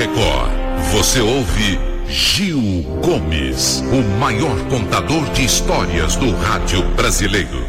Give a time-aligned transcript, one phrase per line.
[0.00, 0.50] Record,
[0.92, 1.78] você ouve
[2.08, 7.68] Gil Gomes, o maior contador de histórias do rádio brasileiro.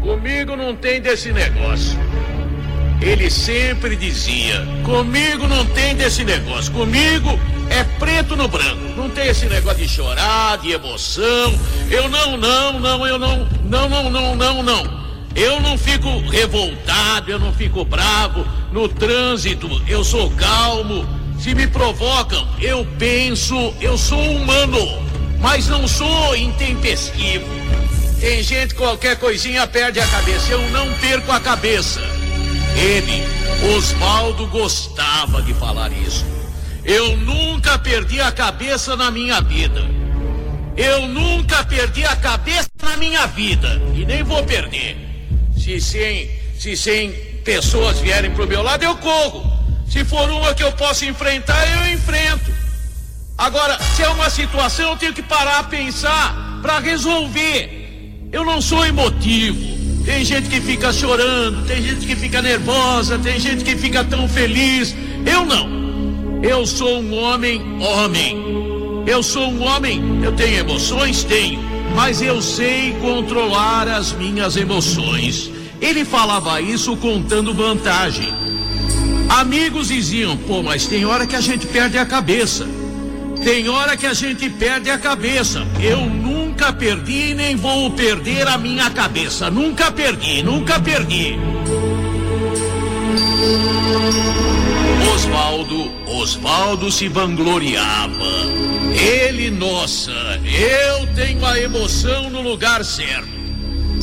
[0.00, 1.96] Comigo não tem desse negócio.
[3.00, 6.72] Ele sempre dizia: comigo não tem desse negócio.
[6.72, 7.38] Comigo
[7.70, 8.82] é preto no branco.
[8.96, 11.56] Não tem esse negócio de chorar, de emoção.
[11.88, 15.07] Eu não, não, não, eu não, não, não, não, não, não.
[15.34, 19.68] Eu não fico revoltado, eu não fico bravo no trânsito.
[19.86, 21.06] Eu sou calmo.
[21.38, 24.78] Se me provocam, eu penso, eu sou humano,
[25.40, 27.46] mas não sou intempestivo.
[28.20, 30.50] Tem gente qualquer coisinha perde a cabeça.
[30.50, 32.00] Eu não perco a cabeça.
[32.76, 33.22] Ele,
[33.76, 36.26] Oswaldo, gostava de falar isso.
[36.84, 39.84] Eu nunca perdi a cabeça na minha vida.
[40.76, 43.80] Eu nunca perdi a cabeça na minha vida.
[43.94, 45.07] E nem vou perder.
[45.68, 47.12] Se 100, se 100
[47.44, 49.52] pessoas vierem pro meu lado, eu corro.
[49.86, 52.50] Se for uma que eu possa enfrentar, eu enfrento.
[53.36, 58.30] Agora, se é uma situação, eu tenho que parar a pensar para resolver.
[58.32, 59.60] Eu não sou emotivo.
[60.06, 64.26] Tem gente que fica chorando, tem gente que fica nervosa, tem gente que fica tão
[64.26, 64.96] feliz.
[65.26, 66.40] Eu não.
[66.42, 69.04] Eu sou um homem, homem.
[69.06, 71.24] Eu sou um homem, eu tenho emoções?
[71.24, 71.60] Tenho.
[71.94, 75.57] Mas eu sei controlar as minhas emoções.
[75.80, 78.28] Ele falava isso contando vantagem.
[79.28, 82.66] Amigos diziam, pô, mas tem hora que a gente perde a cabeça.
[83.44, 85.66] Tem hora que a gente perde a cabeça.
[85.80, 89.50] Eu nunca perdi nem vou perder a minha cabeça.
[89.50, 91.36] Nunca perdi, nunca perdi.
[95.14, 98.58] Osvaldo, Osvaldo se vangloriava.
[98.92, 100.10] Ele, nossa,
[100.44, 103.37] eu tenho a emoção no lugar certo.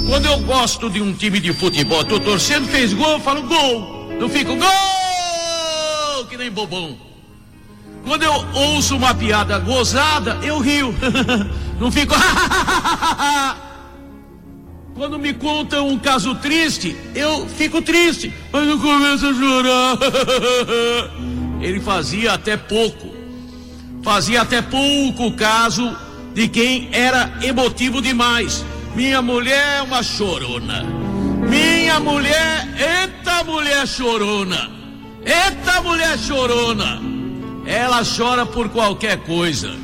[0.07, 4.07] Quando eu gosto de um time de futebol, tô torcendo, fez gol, eu falo gol.
[4.19, 6.97] Não fico gol, que nem bobão.
[8.05, 10.93] Quando eu ouço uma piada gozada, eu rio.
[11.79, 12.13] Não fico.
[14.93, 19.97] Quando me contam um caso triste, eu fico triste, mas eu começo a chorar.
[21.59, 23.13] Ele fazia até pouco.
[24.03, 25.97] Fazia até pouco caso
[26.33, 28.63] de quem era emotivo demais.
[28.95, 30.83] Minha mulher é uma chorona.
[31.49, 34.71] Minha mulher, eita mulher chorona.
[35.25, 37.01] Eita mulher chorona.
[37.65, 39.75] Ela chora por qualquer coisa.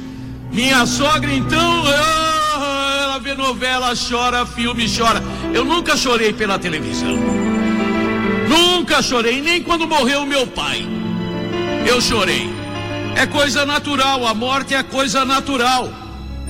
[0.49, 5.22] Minha sogra, então, ah, ela vê novela, chora, filme, chora.
[5.53, 7.17] Eu nunca chorei pela televisão.
[8.47, 10.88] Nunca chorei, nem quando morreu meu pai.
[11.85, 12.49] Eu chorei.
[13.17, 15.91] É coisa natural, a morte é coisa natural.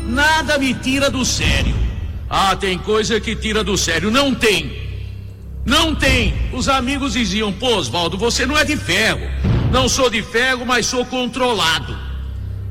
[0.08, 1.91] Nada me tira do sério.
[2.34, 4.10] Ah, tem coisa que tira do sério.
[4.10, 4.72] Não tem.
[5.66, 6.34] Não tem.
[6.54, 9.20] Os amigos diziam, pô, Oswaldo, você não é de ferro.
[9.70, 11.94] Não sou de ferro, mas sou controlado.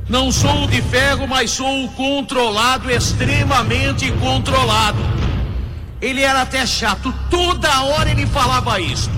[0.08, 4.98] Não sou de ferro, mas sou controlado, extremamente controlado.
[6.00, 9.10] Ele era até chato, toda hora ele falava isso.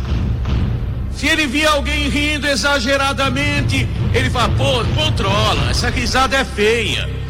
[1.15, 7.22] Se ele via alguém rindo exageradamente, ele fala: pô, controla, essa risada é feia.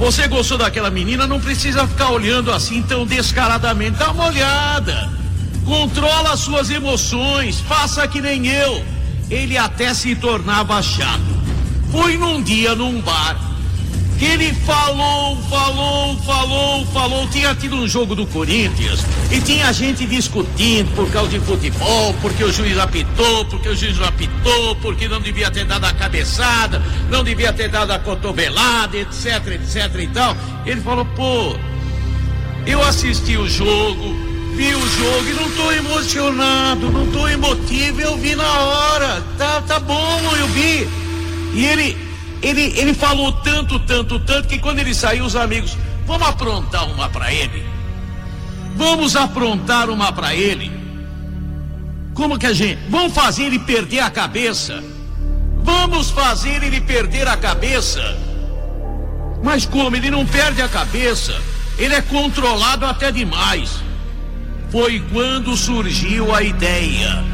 [0.00, 3.98] Você gostou daquela menina, não precisa ficar olhando assim tão descaradamente.
[3.98, 5.10] Dá uma olhada.
[5.64, 8.82] Controla as suas emoções, faça que nem eu
[9.30, 11.20] ele até se tornava chato.
[11.92, 13.49] Foi num dia num bar
[14.26, 17.28] ele falou, falou, falou, falou.
[17.28, 19.00] Tinha tido um jogo do Corinthians
[19.30, 23.98] e tinha gente discutindo por causa de futebol, porque o juiz apitou, porque o juiz
[24.00, 29.46] apitou, porque não devia ter dado a cabeçada, não devia ter dado a cotovelada, etc,
[29.54, 30.36] etc e tal.
[30.66, 31.56] Ele falou, pô,
[32.66, 34.14] eu assisti o jogo,
[34.54, 39.22] vi o jogo e não tô emocionado, não tô emotivo, eu vi na hora.
[39.38, 40.86] Tá, tá bom, eu vi.
[41.54, 42.09] E ele,
[42.42, 47.08] ele, ele falou tanto, tanto, tanto que quando ele saiu, os amigos, vamos aprontar uma
[47.08, 47.64] para ele.
[48.76, 50.70] Vamos aprontar uma para ele.
[52.14, 52.78] Como que a gente?
[52.88, 54.82] Vamos fazer ele perder a cabeça.
[55.62, 58.16] Vamos fazer ele perder a cabeça.
[59.42, 59.94] Mas como?
[59.96, 61.34] Ele não perde a cabeça.
[61.78, 63.90] Ele é controlado até demais
[64.70, 67.24] foi quando surgiu a ideia.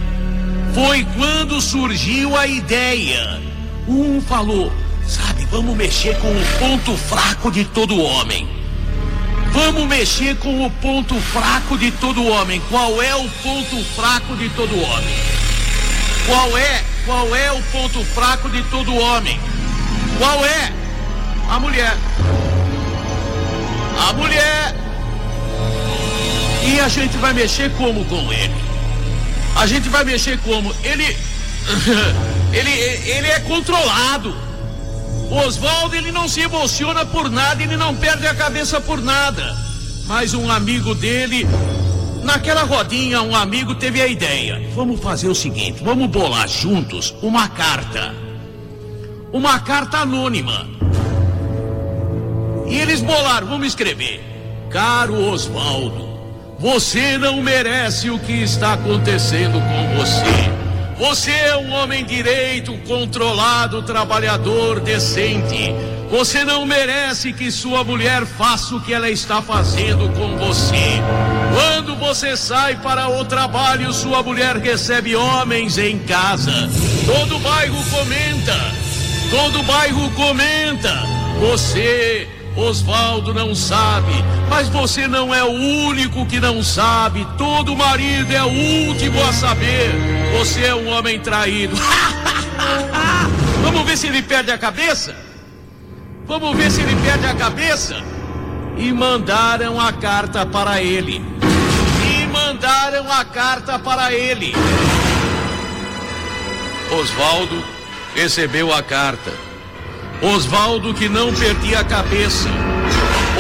[0.73, 3.41] Foi quando surgiu a ideia.
[3.87, 4.73] Um falou:
[5.09, 8.49] sabe, vamos mexer com o ponto fraco de todo homem.
[9.53, 12.61] Vamos mexer com o ponto fraco de todo homem.
[12.69, 15.15] Qual é o ponto fraco de todo homem?
[16.27, 16.85] Qual é?
[17.05, 19.41] Qual é o ponto fraco de todo homem?
[20.19, 20.73] Qual é?
[21.49, 21.97] A mulher.
[24.09, 24.75] A mulher
[26.67, 28.55] e a gente vai mexer como com ele?
[29.55, 30.75] A gente vai mexer como?
[30.83, 31.05] Ele,
[32.53, 34.46] ele, ele é controlado.
[35.31, 39.57] Oswaldo ele não se emociona por nada, ele não perde a cabeça por nada.
[40.07, 41.47] Mas um amigo dele,
[42.23, 47.49] naquela rodinha, um amigo teve a ideia: vamos fazer o seguinte, vamos bolar juntos uma
[47.49, 48.15] carta.
[49.33, 50.69] Uma carta anônima.
[52.69, 54.23] E eles bolaram, vamos escrever.
[54.71, 56.09] Caro Oswaldo,
[56.59, 60.56] você não merece o que está acontecendo com você.
[60.99, 65.75] Você é um homem direito, controlado, trabalhador, decente.
[66.11, 71.03] Você não merece que sua mulher faça o que ela está fazendo com você.
[71.53, 76.53] Quando você sai para o trabalho, sua mulher recebe homens em casa.
[77.05, 78.57] Todo bairro comenta.
[79.31, 80.95] Todo bairro comenta.
[81.41, 82.27] Você
[82.57, 84.13] Oswaldo não sabe,
[84.49, 87.27] mas você não é o único que não sabe.
[87.37, 89.93] Todo marido é o último a saber.
[90.39, 91.77] Você é um homem traído.
[93.63, 95.15] Vamos ver se ele perde a cabeça?
[96.27, 98.03] Vamos ver se ele perde a cabeça?
[98.79, 101.23] E mandaram a carta para ele.
[102.09, 104.55] E mandaram a carta para ele.
[106.91, 107.63] Oswaldo
[108.15, 109.46] recebeu a carta
[110.23, 112.49] Oswaldo que não perdia a cabeça.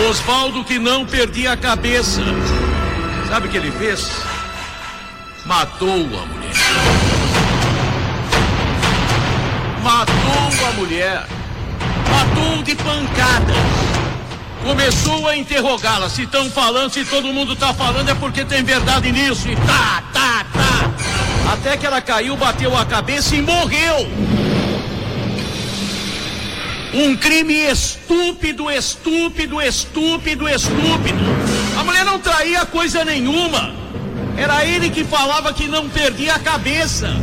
[0.09, 2.21] Oswaldo que não perdia a cabeça.
[3.29, 4.11] Sabe o que ele fez?
[5.47, 6.53] Matou a mulher.
[9.83, 11.27] Matou a mulher.
[12.11, 13.57] Matou de pancadas.
[14.63, 16.11] Começou a interrogá-la.
[16.11, 19.49] Se estão falando, se todo mundo está falando, é porque tem verdade nisso.
[19.49, 21.53] E tá, tá, tá.
[21.53, 24.36] Até que ela caiu, bateu a cabeça e morreu.
[26.99, 31.19] Um crime estúpido, estúpido, estúpido, estúpido.
[31.79, 33.75] A mulher não traía coisa nenhuma.
[34.35, 37.15] Era ele que falava que não perdia a cabeça.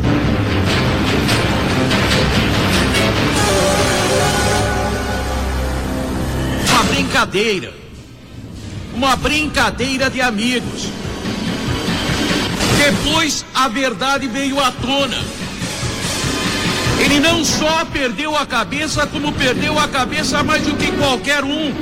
[6.69, 7.73] Uma brincadeira.
[8.93, 10.87] Uma brincadeira de amigos.
[12.77, 15.42] Depois a verdade veio à tona.
[17.03, 21.73] Ele não só perdeu a cabeça, como perdeu a cabeça mais do que qualquer um.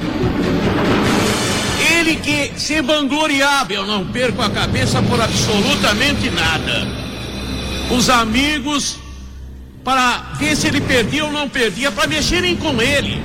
[1.93, 6.87] Ele que se vangloriava, eu não perco a cabeça por absolutamente nada.
[7.91, 8.97] Os amigos,
[9.83, 13.21] para ver se ele perdia ou não perdia, para mexerem com ele.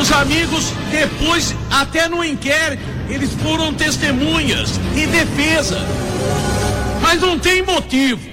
[0.00, 5.78] Os amigos, depois, até no inquérito, eles foram testemunhas de defesa.
[7.02, 8.31] Mas não tem motivo.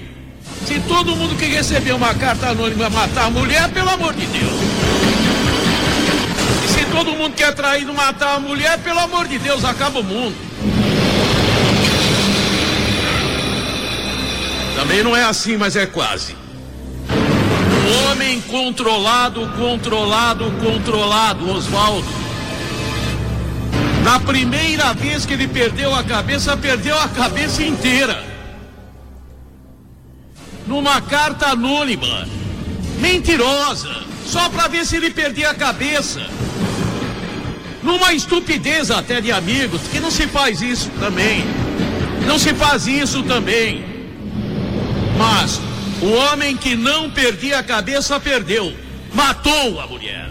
[0.66, 4.52] Se todo mundo que recebeu uma carta anônima matar a mulher, pelo amor de Deus.
[6.64, 10.00] E se todo mundo que é traído matar a mulher, pelo amor de Deus, acaba
[10.00, 10.36] o mundo.
[14.76, 16.36] Também não é assim, mas é quase.
[17.88, 22.06] O homem controlado, controlado, controlado, Oswaldo.
[24.04, 28.29] Na primeira vez que ele perdeu a cabeça, perdeu a cabeça inteira
[30.70, 32.28] numa carta anônima,
[33.00, 33.90] mentirosa,
[34.24, 36.24] só para ver se ele perdia a cabeça.
[37.82, 41.44] Numa estupidez até de amigos, que não se faz isso também.
[42.24, 43.84] Não se faz isso também.
[45.18, 45.60] Mas
[46.00, 48.72] o homem que não perdia a cabeça perdeu,
[49.12, 50.30] matou a mulher.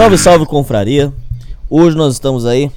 [0.00, 1.12] Salve, salve, confraria.
[1.68, 2.72] Hoje nós estamos aí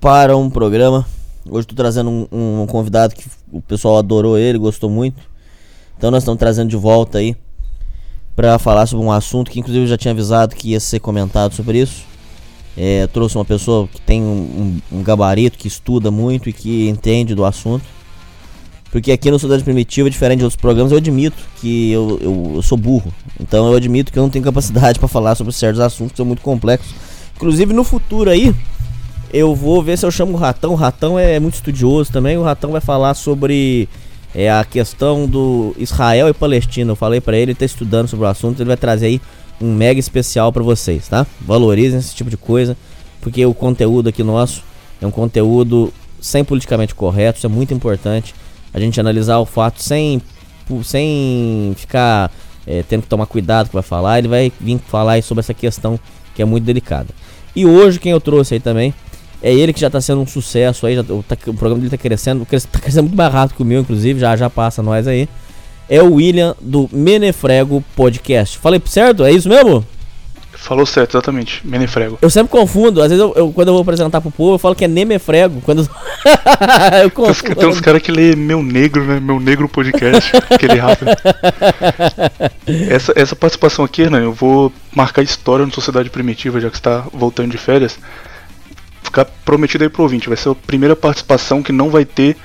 [0.00, 1.06] para um programa.
[1.48, 5.22] Hoje estou trazendo um, um, convidado que o pessoal adorou ele, gostou muito.
[5.96, 7.36] Então nós estamos trazendo de volta aí
[8.34, 11.54] para falar sobre um assunto que inclusive eu já tinha avisado que ia ser comentado
[11.54, 12.02] sobre isso.
[12.76, 16.88] É, trouxe uma pessoa que tem um, um, um gabarito, que estuda muito e que
[16.88, 17.84] entende do assunto.
[18.90, 22.62] Porque aqui no Sociedade Primitiva, diferente de outros programas, eu admito que eu, eu, eu
[22.62, 23.12] sou burro.
[23.38, 26.26] Então eu admito que eu não tenho capacidade para falar sobre certos assuntos que são
[26.26, 26.94] muito complexos.
[27.36, 28.54] Inclusive no futuro aí,
[29.32, 30.72] eu vou ver se eu chamo o Ratão.
[30.72, 32.38] O Ratão é muito estudioso também.
[32.38, 33.88] O Ratão vai falar sobre
[34.34, 36.92] é, a questão do Israel e Palestina.
[36.92, 38.60] Eu falei para ele, ele tá estudando sobre o assunto.
[38.60, 39.20] Ele vai trazer aí
[39.60, 41.26] um mega especial para vocês, tá?
[41.40, 42.76] Valorizem esse tipo de coisa,
[43.20, 44.62] porque o conteúdo aqui nosso
[45.00, 47.38] é um conteúdo sem politicamente correto.
[47.38, 48.34] Isso é muito importante.
[48.72, 50.20] A gente analisar o fato sem,
[50.84, 52.30] sem ficar
[52.66, 54.18] é, tendo que tomar cuidado que vai falar.
[54.18, 55.98] Ele vai vir falar sobre essa questão
[56.34, 57.08] que é muito delicada.
[57.56, 58.94] E hoje quem eu trouxe aí também
[59.42, 61.90] é ele que já tá sendo um sucesso aí, já, o, tá, o programa dele
[61.90, 65.06] tá crescendo, tá crescendo muito mais rápido que o meu, inclusive, já já passa nós
[65.06, 65.28] aí.
[65.88, 68.58] É o William do Menefrego Podcast.
[68.58, 69.24] Falei certo?
[69.24, 69.84] É isso mesmo?
[70.60, 71.66] Falou certo, exatamente.
[71.66, 72.18] Menefrego.
[72.20, 73.00] Eu sempre confundo.
[73.00, 75.60] Às vezes, eu, eu, quando eu vou apresentar pro povo, eu falo que é Nemefrego.
[75.62, 75.88] Quando
[77.02, 77.54] eu confundo.
[77.54, 79.20] Tem uns caras que lê Meu Negro, né?
[79.20, 80.36] Meu Negro Podcast.
[80.50, 81.12] aquele rápido.
[82.90, 84.22] Essa, essa participação aqui, né?
[84.22, 87.98] Eu vou marcar história no Sociedade Primitiva, já que está voltando de férias
[89.02, 90.28] ficar prometido aí pro ouvinte.
[90.28, 92.36] Vai ser a primeira participação que não vai ter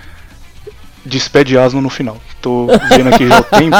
[1.05, 2.17] despede asno no final.
[2.41, 3.77] Tô vendo aqui já o tempo.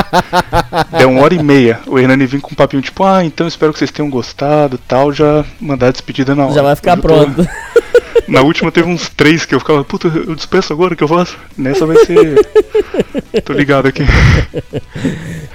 [0.98, 1.80] Deu uma hora e meia.
[1.88, 5.12] O Hernani vem com um papinho tipo, ah, então espero que vocês tenham gostado tal.
[5.12, 6.54] Já mandar a despedida na hora.
[6.54, 7.48] Já vai ficar pronto.
[8.28, 11.38] Na última teve uns três que eu ficava, puta, eu despeço agora que eu faço.
[11.58, 12.48] Nessa vai ser.
[13.44, 14.04] Tô ligado aqui.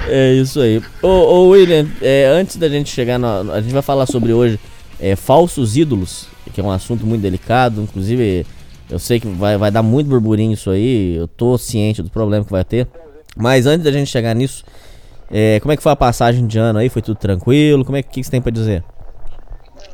[0.07, 0.83] É isso aí.
[1.03, 3.53] Ô, ô William, é, antes da gente chegar no.
[3.53, 4.61] A gente vai falar sobre hoje
[5.01, 8.45] é, falsos ídolos que é um assunto muito delicado, inclusive
[8.91, 12.45] eu sei que vai, vai dar muito burburinho isso aí, eu tô ciente do problema
[12.45, 12.89] que vai ter.
[13.37, 14.65] Mas antes da gente chegar nisso,
[15.31, 16.89] é, como é que foi a passagem de ano aí?
[16.89, 17.85] Foi tudo tranquilo?
[17.85, 18.83] Como é que, que você tem para dizer?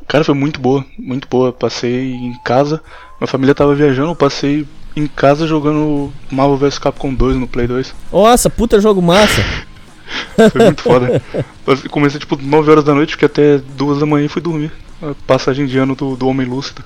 [0.07, 1.51] Cara, foi muito boa, muito boa.
[1.51, 2.81] Passei em casa,
[3.19, 7.67] minha família tava viajando, eu passei em casa jogando Marvel vs Capcom 2 no Play
[7.67, 7.93] 2.
[8.11, 9.43] Nossa, puta jogo massa!
[10.51, 11.21] foi muito foda.
[11.91, 14.71] Comecei tipo 9 horas da noite, fiquei até 2 da manhã e fui dormir
[15.01, 16.83] a passagem de ano do, do Homem Lúcido.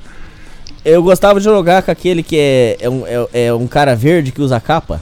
[0.84, 4.32] Eu gostava de jogar com aquele que é, é, um, é, é um cara verde
[4.32, 5.02] que usa capa.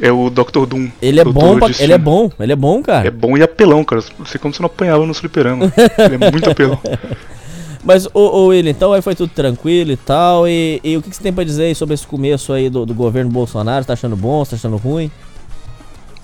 [0.00, 0.64] É o Dr.
[0.66, 0.88] Doom.
[1.02, 3.08] Ele é bom, pra, ele é bom, ele é bom, cara.
[3.08, 4.02] É bom e apelão, cara.
[4.16, 5.72] Não sei como você não apanhava no fliperama.
[5.98, 6.80] ele é muito apelão.
[7.84, 10.46] Mas, ô, ô William, então aí foi tudo tranquilo e tal.
[10.46, 12.86] E, e o que, que, você tem pra dizer aí sobre esse começo aí do,
[12.86, 13.82] do governo Bolsonaro?
[13.82, 14.44] Você tá achando bom?
[14.44, 15.10] Você tá achando ruim?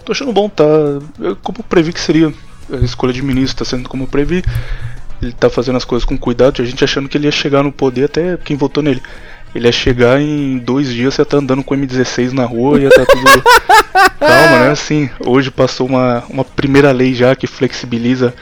[0.04, 0.64] Tô achando bom, tá?
[1.19, 2.33] Eu, como previ que seria
[2.71, 4.45] a escolha de ministro, tá sendo como previ
[5.25, 7.73] ele tá fazendo as coisas com cuidado, a gente achando que ele ia chegar no
[7.73, 9.02] poder, até quem votou nele.
[9.54, 12.90] Ele ia chegar em dois dias, você ia tá andando com M16 na rua, ia
[12.90, 13.43] tá tudo.
[14.19, 14.71] Calma, né?
[14.71, 18.35] Assim, hoje passou uma, uma primeira lei já que flexibiliza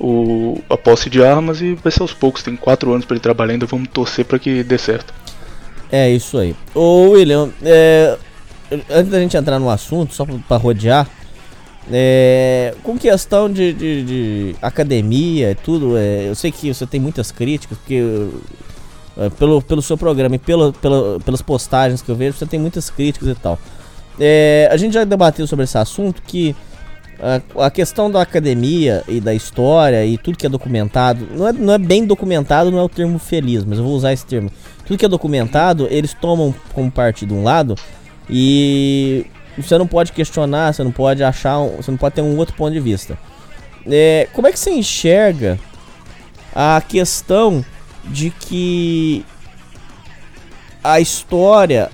[0.00, 2.42] o, a posse de armas e vai ser aos poucos.
[2.42, 5.14] Tem quatro anos para ele trabalhar ainda, vamos torcer para que dê certo.
[5.90, 6.54] É isso aí.
[6.74, 8.16] Ô William, é,
[8.90, 11.08] antes da gente entrar no assunto, só para rodear,
[11.90, 17.00] é, com questão de, de, de academia e tudo, é, eu sei que você tem
[17.00, 18.28] muitas críticas, porque
[19.16, 22.60] é, pelo, pelo seu programa e pela, pela, pelas postagens que eu vejo, você tem
[22.60, 23.58] muitas críticas e tal.
[24.20, 26.54] É, a gente já debateu sobre esse assunto que
[27.20, 31.52] a, a, questão da academia e da história e tudo que é documentado, não é,
[31.52, 34.50] não é bem documentado, não é o termo feliz, mas eu vou usar esse termo.
[34.84, 37.74] Tudo que é documentado, eles tomam como parte de um lado
[38.28, 39.26] e
[39.62, 42.54] você não pode questionar, você não pode achar, um, você não pode ter um outro
[42.54, 43.18] ponto de vista.
[43.86, 45.58] É, como é que você enxerga
[46.54, 47.64] a questão
[48.04, 49.24] de que
[50.82, 51.90] a história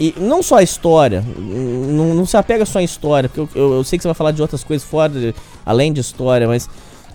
[0.00, 3.74] e não só a história, não, não se apega só à história, porque eu, eu,
[3.74, 6.68] eu, sei que você vai falar de outras coisas fora, de, além de história, mas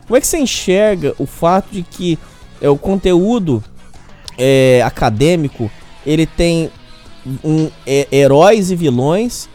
[0.06, 2.18] como é que você enxerga o fato de que
[2.62, 3.62] é, o conteúdo
[4.38, 5.70] é, acadêmico
[6.06, 6.72] ele tem
[7.44, 9.50] um, é, heróis e vilões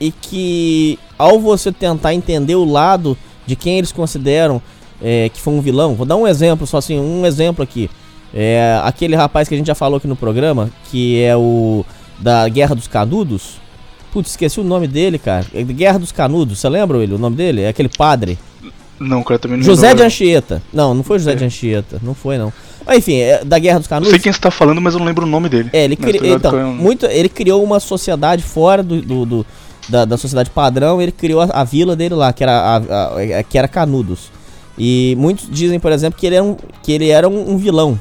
[0.00, 3.16] e que ao você tentar entender o lado
[3.46, 4.60] de quem eles consideram
[5.00, 7.90] é, que foi um vilão, vou dar um exemplo, só assim, um exemplo aqui.
[8.34, 11.84] É, aquele rapaz que a gente já falou aqui no programa, que é o
[12.18, 13.60] da Guerra dos Canudos.
[14.12, 15.46] Putz, esqueci o nome dele, cara.
[15.54, 17.14] É Guerra dos Canudos, você lembra ele?
[17.14, 17.62] O nome dele?
[17.62, 18.38] É aquele padre.
[18.98, 20.62] Não, cara, também não José de Anchieta.
[20.72, 21.34] Não, não foi José é.
[21.34, 22.00] de Anchieta.
[22.02, 22.52] Não foi, não.
[22.94, 24.08] Enfim, é da Guerra dos Canudos.
[24.08, 25.70] Eu sei quem está falando, mas eu não lembro o nome dele.
[25.72, 26.20] É, ele, cri...
[26.22, 27.06] então, muito...
[27.06, 29.46] ele criou uma sociedade fora do, do, do
[29.88, 31.00] da, da, sociedade padrão.
[31.02, 34.30] Ele criou a, a, vila dele lá, que era, a, a, que era Canudos.
[34.78, 37.98] E muitos dizem, por exemplo, que ele era um, que ele era um, um vilão.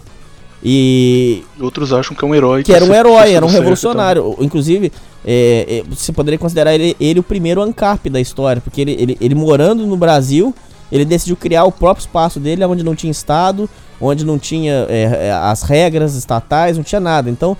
[0.63, 1.43] E.
[1.59, 2.63] Outros acham que é um herói.
[2.63, 4.35] Que, que era um herói, era um revolucionário.
[4.39, 4.91] Inclusive,
[5.25, 9.17] é, é, você poderia considerar ele, ele o primeiro ANCAP da história, porque ele, ele,
[9.21, 10.53] ele morando no Brasil
[10.91, 15.27] ele decidiu criar o próprio espaço dele, onde não tinha Estado, onde não tinha é,
[15.27, 17.29] é, as regras estatais, não tinha nada.
[17.29, 17.57] Então,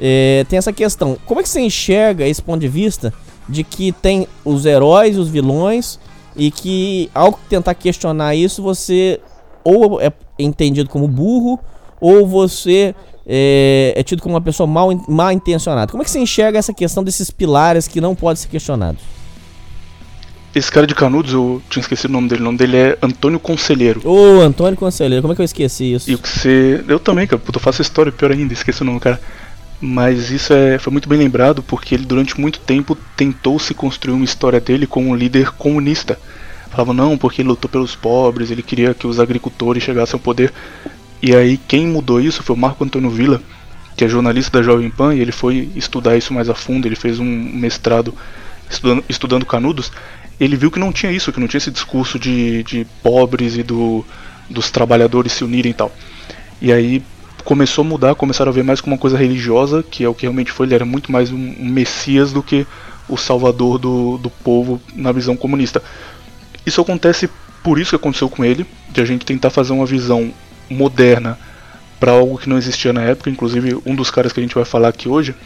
[0.00, 1.16] é, tem essa questão.
[1.26, 3.12] Como é que você enxerga esse ponto de vista
[3.48, 5.98] de que tem os heróis, os vilões,
[6.36, 9.20] e que ao tentar questionar isso, você
[9.64, 11.58] ou é entendido como burro,
[12.00, 12.94] ou você
[13.26, 15.90] é, é, tido como uma pessoa mal, mal intencionada.
[15.90, 19.00] Como é que você enxerga essa questão desses pilares que não podem ser questionados?
[20.54, 22.42] Esse cara de Canudos, eu tinha esquecido o nome dele.
[22.42, 24.02] O nome dele é Antônio Conselheiro.
[24.04, 26.10] Ô, Antônio Conselheiro, como é que eu esqueci isso?
[26.10, 26.84] E o que você.
[26.86, 27.40] Eu também, cara.
[27.40, 29.18] Puta, eu faço história pior ainda, esqueci o nome, cara.
[29.80, 34.14] Mas isso é, foi muito bem lembrado porque ele durante muito tempo tentou se construir
[34.14, 36.18] uma história dele como um líder comunista.
[36.70, 40.52] Falava não, porque ele lutou pelos pobres, ele queria que os agricultores chegassem ao poder.
[41.20, 43.42] E aí quem mudou isso foi o Marco Antônio Villa,
[43.96, 46.96] que é jornalista da Jovem Pan, e ele foi estudar isso mais a fundo, ele
[46.96, 48.14] fez um mestrado
[48.70, 49.92] estudando, estudando Canudos,
[50.44, 53.62] ele viu que não tinha isso, que não tinha esse discurso de, de pobres e
[53.62, 54.04] do,
[54.50, 55.92] dos trabalhadores se unirem e tal.
[56.60, 57.00] E aí
[57.44, 60.22] começou a mudar, começaram a ver mais como uma coisa religiosa, que é o que
[60.22, 62.66] realmente foi, ele era muito mais um, messias do que
[63.08, 65.80] o salvador do, do povo na visão comunista.
[66.66, 67.30] Isso acontece
[67.62, 70.32] por isso que aconteceu com ele, de a gente tentar fazer uma visão
[70.68, 71.38] moderna
[72.00, 74.64] para algo que não existia na época, inclusive um dos caras que a gente vai
[74.64, 75.36] falar aqui hoje,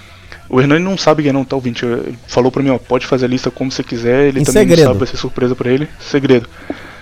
[0.48, 1.84] o Hernani não sabe quem é não, tá ouvinte.
[1.84, 4.62] Ele falou pra mim, ó, pode fazer a lista como você quiser, ele em também
[4.62, 4.78] segredo.
[4.80, 5.88] não sabe, vai ser surpresa para ele.
[6.00, 6.48] Segredo.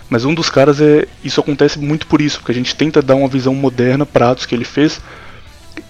[0.08, 1.06] Mas um dos caras é.
[1.22, 4.46] Isso acontece muito por isso, porque a gente tenta dar uma visão moderna para atos
[4.46, 5.00] que ele fez.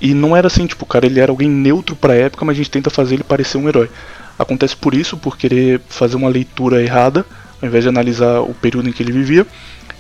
[0.01, 2.59] E não era assim, tipo, o cara ele era alguém neutro pra época, mas a
[2.59, 3.91] gente tenta fazer ele parecer um herói.
[4.39, 7.25] Acontece por isso, por querer fazer uma leitura errada,
[7.61, 9.47] ao invés de analisar o período em que ele vivia.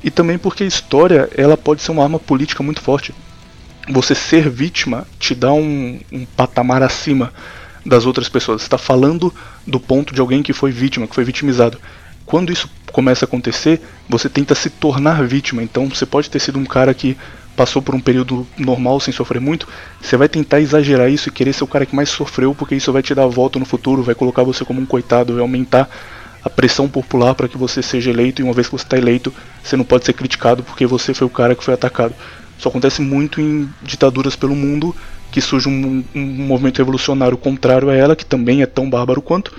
[0.03, 3.15] E também porque a história ela pode ser uma arma política muito forte
[3.89, 7.33] você ser vítima te dá um, um patamar acima
[7.85, 8.63] das outras pessoas.
[8.63, 9.33] Você está falando
[9.67, 11.79] do ponto de alguém que foi vítima, que foi vitimizado.
[12.25, 15.63] Quando isso começa a acontecer, você tenta se tornar vítima.
[15.63, 17.17] Então você pode ter sido um cara que
[17.55, 19.69] passou por um período normal sem sofrer muito,
[20.01, 22.93] você vai tentar exagerar isso e querer ser o cara que mais sofreu, porque isso
[22.93, 25.89] vai te dar a volta no futuro, vai colocar você como um coitado, vai aumentar
[26.43, 29.33] a pressão popular para que você seja eleito, e uma vez que você está eleito,
[29.63, 32.15] você não pode ser criticado porque você foi o cara que foi atacado.
[32.59, 34.95] Isso acontece muito em ditaduras pelo mundo,
[35.31, 39.53] que surge um, um movimento revolucionário contrário a ela, que também é tão bárbaro quanto,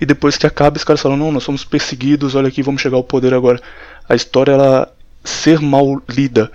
[0.00, 2.96] e depois que acaba, os caras falam: não, nós somos perseguidos, olha aqui, vamos chegar
[2.96, 3.60] ao poder agora.
[4.08, 4.92] A história, ela
[5.24, 6.50] ser mal lida,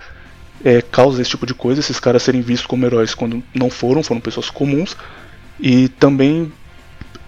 [0.64, 4.02] é, causa esse tipo de coisa, esses caras serem vistos como heróis quando não foram,
[4.02, 4.96] foram pessoas comuns,
[5.60, 6.50] e também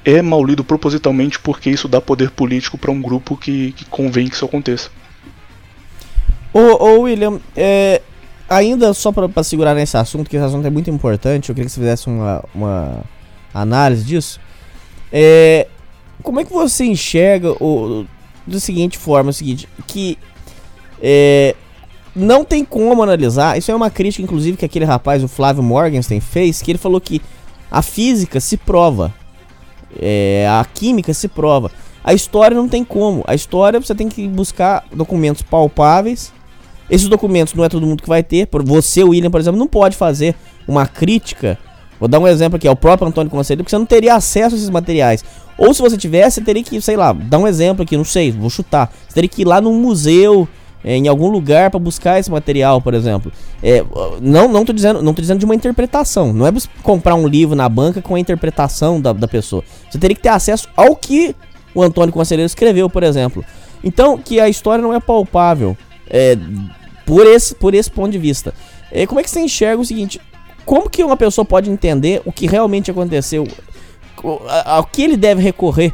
[0.04, 4.28] é mal lido propositalmente porque isso dá poder político para um grupo que, que convém
[4.28, 4.88] que isso aconteça.
[6.52, 8.00] Ô, ô William, é,
[8.48, 11.72] ainda só para segurar nesse assunto, que esse assunto é muito importante, eu queria que
[11.72, 13.02] você fizesse uma, uma
[13.52, 14.40] análise disso.
[15.12, 15.66] É,
[16.22, 18.06] como é que você enxerga o,
[18.46, 20.18] da seguinte forma, o seguinte, que
[21.02, 21.54] é,
[22.14, 26.20] não tem como analisar, isso é uma crítica inclusive que aquele rapaz, o Flávio Morgenstern,
[26.20, 27.20] fez, que ele falou que
[27.70, 29.12] a física se prova,
[30.00, 31.70] é, a química se prova.
[32.02, 33.24] A história não tem como.
[33.26, 36.32] A história você tem que buscar documentos palpáveis
[36.88, 38.48] esses documentos não é todo mundo que vai ter.
[38.64, 40.34] Você, William, por exemplo, não pode fazer
[40.66, 41.58] uma crítica.
[41.98, 44.58] Vou dar um exemplo aqui, ao próprio Antônio Conselho, porque você não teria acesso a
[44.58, 45.24] esses materiais.
[45.56, 48.30] Ou se você tivesse, você teria que, sei lá, dar um exemplo aqui, não sei,
[48.30, 48.92] vou chutar.
[49.08, 50.46] Você teria que ir lá num museu,
[50.84, 53.32] é, em algum lugar para buscar esse material, por exemplo.
[53.62, 53.82] É,
[54.20, 56.32] não, não tô dizendo, não tô dizendo de uma interpretação.
[56.32, 59.64] Não é comprar um livro na banca com a interpretação da, da pessoa.
[59.90, 61.34] Você teria que ter acesso ao que
[61.74, 63.42] o Antônio Conselheiro escreveu, por exemplo.
[63.82, 65.76] Então, que a história não é palpável
[66.08, 66.36] é,
[67.04, 68.54] por, esse, por esse ponto de vista.
[68.90, 70.20] É, como é que você enxerga o seguinte?
[70.64, 73.46] Como que uma pessoa pode entender o que realmente aconteceu?
[74.64, 75.92] Ao que ele deve recorrer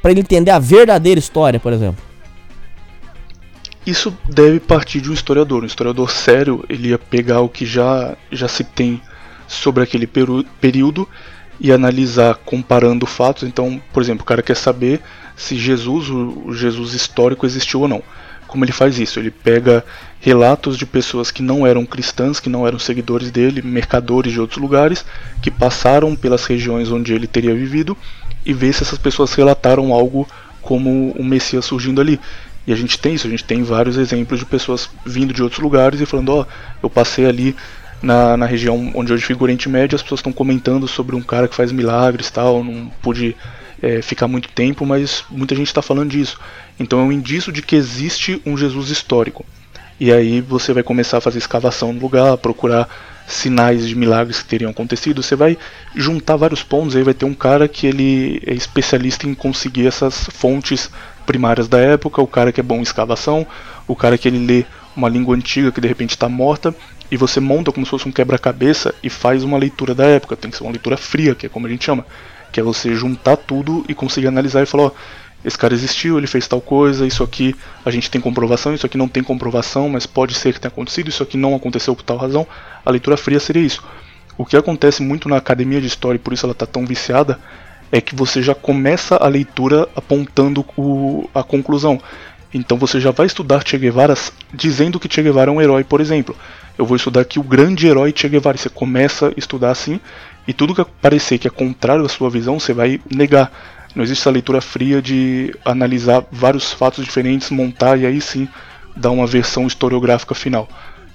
[0.00, 2.02] para ele entender a verdadeira história, por exemplo?
[3.86, 5.62] Isso deve partir de um historiador.
[5.62, 9.00] Um historiador sério, ele ia pegar o que já, já se tem
[9.46, 11.08] sobre aquele período
[11.60, 13.42] e analisar comparando fatos.
[13.42, 15.00] Então, por exemplo, o cara quer saber
[15.36, 18.02] se Jesus, o Jesus histórico, existiu ou não
[18.48, 19.20] como ele faz isso.
[19.20, 19.84] Ele pega
[20.20, 24.60] relatos de pessoas que não eram cristãs, que não eram seguidores dele, mercadores de outros
[24.60, 25.04] lugares,
[25.40, 27.96] que passaram pelas regiões onde ele teria vivido
[28.44, 30.26] e vê se essas pessoas relataram algo
[30.62, 32.18] como o Messias surgindo ali.
[32.66, 35.60] E a gente tem isso, a gente tem vários exemplos de pessoas vindo de outros
[35.60, 36.46] lugares e falando: Ó, oh,
[36.82, 37.54] eu passei ali
[38.02, 41.22] na, na região onde hoje fica o Oriente Médio, as pessoas estão comentando sobre um
[41.22, 43.34] cara que faz milagres tal, não pude
[43.82, 46.38] é, ficar muito tempo, mas muita gente está falando disso.
[46.78, 49.44] Então é um indício de que existe um Jesus histórico.
[50.00, 52.88] E aí você vai começar a fazer escavação no lugar, procurar
[53.26, 55.22] sinais de milagres que teriam acontecido.
[55.22, 55.58] Você vai
[55.94, 60.24] juntar vários pontos, aí vai ter um cara que ele é especialista em conseguir essas
[60.32, 60.90] fontes
[61.26, 63.46] primárias da época, o cara que é bom em escavação,
[63.86, 64.64] o cara que ele lê
[64.96, 66.74] uma língua antiga que de repente está morta
[67.10, 70.36] e você monta como se fosse um quebra-cabeça e faz uma leitura da época.
[70.36, 72.06] Tem que ser uma leitura fria, que é como a gente chama,
[72.52, 74.90] que é você juntar tudo e conseguir analisar e falar, ó,
[75.44, 78.98] esse cara existiu, ele fez tal coisa, isso aqui a gente tem comprovação, isso aqui
[78.98, 82.16] não tem comprovação, mas pode ser que tenha acontecido, isso aqui não aconteceu por tal
[82.16, 82.46] razão.
[82.84, 83.82] A leitura fria seria isso.
[84.36, 87.38] O que acontece muito na academia de história, e por isso ela está tão viciada,
[87.90, 92.00] é que você já começa a leitura apontando o, a conclusão.
[92.52, 94.14] Então você já vai estudar Che Guevara
[94.52, 96.36] dizendo que Che Guevara é um herói, por exemplo.
[96.78, 98.56] Eu vou estudar aqui o grande herói Che Guevara.
[98.56, 100.00] Você começa a estudar assim,
[100.46, 103.52] e tudo que parecer que é contrário à sua visão, você vai negar.
[103.96, 108.48] Não existe essa leitura fria de analisar vários fatos diferentes, montar e aí sim
[108.94, 110.68] dar uma versão historiográfica final.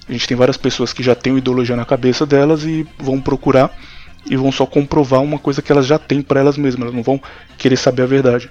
[0.06, 3.74] A gente tem várias pessoas que já têm ideologia na cabeça delas e vão procurar
[4.28, 7.02] e vão só comprovar uma coisa que elas já têm para elas mesmas, elas não
[7.02, 7.20] vão
[7.56, 8.50] querer saber a verdade.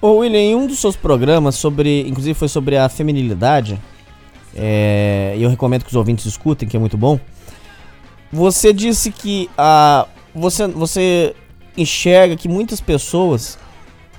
[0.00, 3.78] Ô William, em um dos seus programas sobre, inclusive foi sobre a feminilidade,
[4.54, 7.18] é, eu recomendo que os ouvintes escutem, que é muito bom.
[8.32, 11.34] Você disse que a você você
[11.76, 13.58] enxerga que muitas pessoas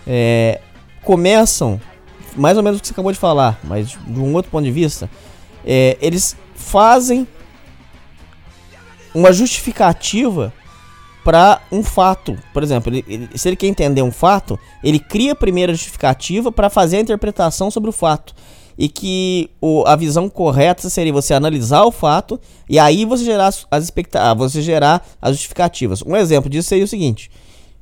[0.08, 0.62] é,
[1.04, 1.80] começam,
[2.36, 4.72] mais ou menos o que você acabou de falar, mas de um outro ponto de
[4.72, 5.10] vista,
[5.66, 7.28] é, eles fazem
[9.14, 10.54] uma justificativa
[11.24, 12.38] para um fato.
[12.54, 16.52] Por exemplo, ele, ele, se ele quer entender um fato, ele cria a primeira justificativa
[16.52, 18.34] para fazer a interpretação sobre o fato.
[18.80, 22.40] E que o, a visão correta seria você analisar o fato
[22.70, 26.02] e aí você gerar as, as expectativas, você gerar as justificativas.
[26.02, 27.30] Um exemplo disso seria o seguinte: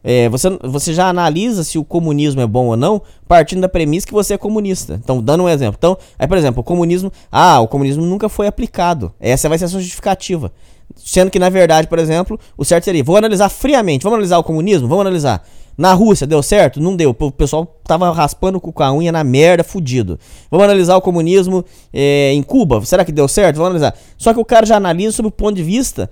[0.04, 4.08] é, você, você já analisa se o comunismo é bom ou não partindo da premissa
[4.08, 5.00] que você é comunista.
[5.04, 5.76] Então, dando um exemplo.
[5.78, 7.12] Então, aí, por exemplo, o comunismo.
[7.32, 9.14] Ah, o comunismo nunca foi aplicado.
[9.20, 10.52] Essa vai ser a sua justificativa.
[10.96, 14.04] Sendo que, na verdade, por exemplo, o certo seria: vou analisar friamente.
[14.04, 14.88] Vamos analisar o comunismo?
[14.88, 15.46] Vamos analisar.
[15.78, 16.82] Na Rússia deu certo?
[16.82, 17.16] Não deu.
[17.18, 20.20] O pessoal tava raspando com a unha na merda, fudido.
[20.50, 21.64] Vamos analisar o comunismo
[21.94, 22.84] é, em Cuba?
[22.84, 23.58] Será que deu certo?
[23.58, 23.96] Vamos analisar.
[24.18, 26.10] Só que o cara já analisa sob o ponto de vista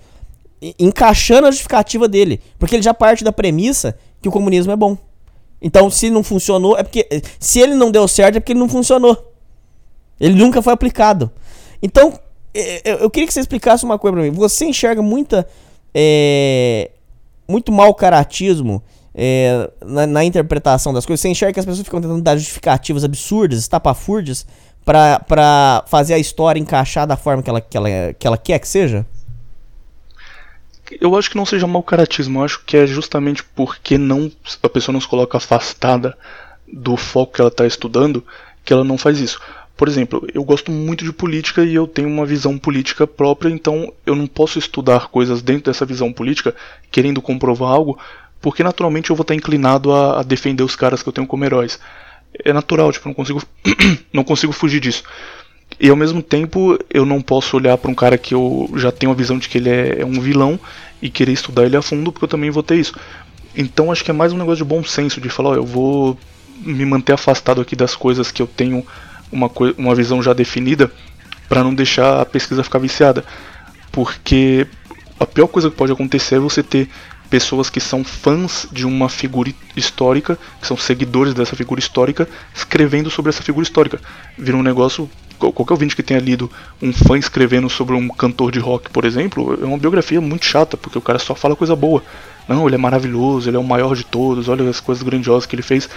[0.78, 2.40] encaixando a justificativa dele.
[2.60, 4.96] Porque ele já parte da premissa que o comunismo é bom.
[5.60, 7.08] Então, se não funcionou, é porque.
[7.40, 9.34] Se ele não deu certo, é porque ele não funcionou.
[10.20, 11.32] Ele nunca foi aplicado.
[11.82, 12.14] Então,
[12.84, 14.32] eu queria que você explicasse uma coisa pra mim.
[14.32, 15.48] Você enxerga muita.
[15.92, 16.92] É,
[17.48, 18.84] muito mau caratismo
[19.16, 21.22] é, na, na, interpretação das coisas.
[21.22, 24.46] Você enxerga que as pessoas ficam tentando dar justificativas absurdas, estapafúrdias,
[24.84, 28.68] pra fazer a história encaixar da forma que ela, que ela, que ela quer que
[28.68, 29.06] seja?
[31.02, 34.70] Eu acho que não seja mau caratismo, eu acho que é justamente porque não a
[34.70, 36.16] pessoa não se coloca afastada
[36.72, 38.24] do foco que ela está estudando
[38.64, 39.40] que ela não faz isso.
[39.78, 43.94] Por exemplo, eu gosto muito de política e eu tenho uma visão política própria, então
[44.06, 46.56] eu não posso estudar coisas dentro dessa visão política
[46.90, 48.00] querendo comprovar algo,
[48.42, 51.46] porque naturalmente eu vou estar inclinado a, a defender os caras que eu tenho como
[51.46, 51.80] heróis.
[52.44, 53.42] É natural, tipo, não consigo
[54.12, 55.04] não consigo fugir disso.
[55.80, 59.12] E ao mesmo tempo, eu não posso olhar para um cara que eu já tenho
[59.12, 60.60] a visão de que ele é, é um vilão
[61.02, 62.94] e querer estudar ele a fundo, porque eu também vou ter isso.
[63.56, 66.18] Então acho que é mais um negócio de bom senso, de falar, ó, eu vou
[66.58, 68.86] me manter afastado aqui das coisas que eu tenho
[69.32, 70.92] uma, uma visão já definida,
[71.50, 73.24] para não deixar a pesquisa ficar viciada.
[73.92, 74.68] Porque
[75.20, 76.90] a pior coisa que pode acontecer é você ter
[77.30, 83.10] pessoas que são fãs de uma figura histórica, que são seguidores dessa figura histórica, escrevendo
[83.10, 84.00] sobre essa figura histórica.
[84.38, 86.50] Vira um negócio qualquer ouvinte que tenha lido
[86.82, 90.78] um fã escrevendo sobre um cantor de rock, por exemplo, é uma biografia muito chata,
[90.78, 92.02] porque o cara só fala coisa boa.
[92.48, 95.56] Não, ele é maravilhoso, ele é o maior de todos, olha as coisas grandiosas que
[95.56, 95.90] ele fez.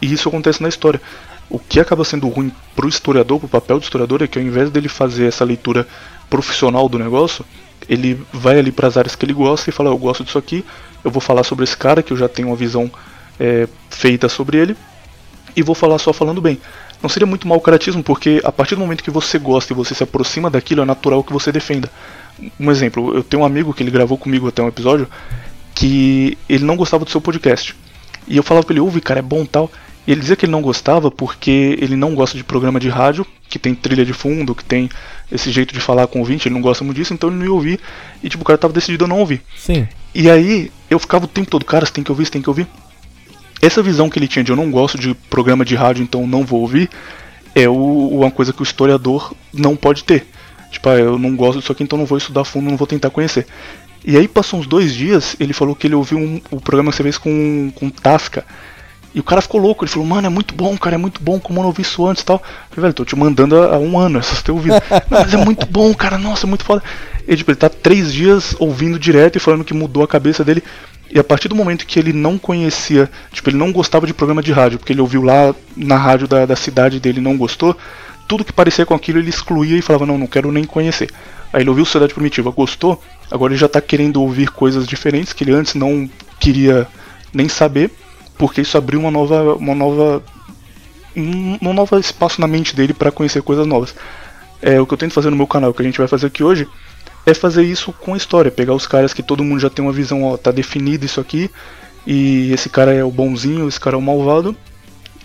[0.00, 1.00] E isso acontece na história.
[1.48, 4.70] O que acaba sendo ruim pro historiador, pro papel do historiador, é que ao invés
[4.70, 5.86] dele fazer essa leitura
[6.30, 7.44] profissional do negócio,
[7.88, 10.64] ele vai ali para as áreas que ele gosta e fala: Eu gosto disso aqui,
[11.02, 12.90] eu vou falar sobre esse cara que eu já tenho uma visão
[13.38, 14.76] é, feita sobre ele,
[15.56, 16.58] e vou falar só falando bem
[17.04, 19.94] não seria muito mau caratismo, porque a partir do momento que você gosta e você
[19.94, 21.90] se aproxima daquilo, é natural que você defenda.
[22.58, 25.06] Um exemplo, eu tenho um amigo que ele gravou comigo até um episódio
[25.74, 27.76] que ele não gostava do seu podcast.
[28.26, 29.70] E eu falava pra ele, ouve, cara, é bom tal.
[30.06, 33.26] E ele dizia que ele não gostava porque ele não gosta de programa de rádio,
[33.48, 34.88] que tem trilha de fundo, que tem
[35.32, 37.46] esse jeito de falar com o ouvinte, ele não gosta muito disso, então ele não
[37.46, 37.80] ia ouvir.
[38.22, 39.42] E tipo, o cara tava decidido a não ouvir.
[39.56, 39.88] Sim.
[40.14, 42.48] E aí eu ficava o tempo todo, cara, você tem que ouvir, você tem que
[42.48, 42.66] ouvir.
[43.62, 46.44] Essa visão que ele tinha de eu não gosto de programa de rádio, então não
[46.44, 46.90] vou ouvir,
[47.54, 50.26] é o, uma coisa que o historiador não pode ter.
[50.70, 53.08] Tipo, ah, eu não gosto disso aqui, então não vou estudar fundo, não vou tentar
[53.10, 53.46] conhecer.
[54.04, 56.96] E aí passou uns dois dias, ele falou que ele ouviu um, o programa que
[56.96, 58.44] você fez com, com Tasca.
[59.14, 61.38] E o cara ficou louco, ele falou, mano, é muito bom, cara, é muito bom,
[61.38, 62.36] como eu não ouvi isso antes e tal.
[62.36, 64.74] Eu falei, velho, tô te mandando há, um ano, essas ter ouvido.
[65.08, 66.82] não, mas é muito bom, cara, nossa, é muito foda.
[67.26, 70.64] E tipo, ele tá três dias ouvindo direto e falando que mudou a cabeça dele.
[71.10, 74.42] E a partir do momento que ele não conhecia, tipo, ele não gostava de programa
[74.42, 77.76] de rádio, porque ele ouviu lá na rádio da, da cidade dele e não gostou,
[78.26, 81.08] tudo que parecia com aquilo ele excluía e falava: Não, não quero nem conhecer.
[81.52, 83.00] Aí ele ouviu Sociedade Primitiva, gostou,
[83.30, 86.88] agora ele já está querendo ouvir coisas diferentes que ele antes não queria
[87.32, 87.92] nem saber,
[88.36, 90.22] porque isso abriu uma nova, uma nova,
[91.16, 93.94] um, um novo espaço na mente dele para conhecer coisas novas.
[94.60, 96.26] É o que eu tento fazer no meu canal, o que a gente vai fazer
[96.26, 96.66] aqui hoje
[97.26, 99.92] é fazer isso com a história, pegar os caras que todo mundo já tem uma
[99.92, 101.50] visão, ó, tá definido isso aqui,
[102.06, 104.54] e esse cara é o bonzinho, esse cara é o malvado.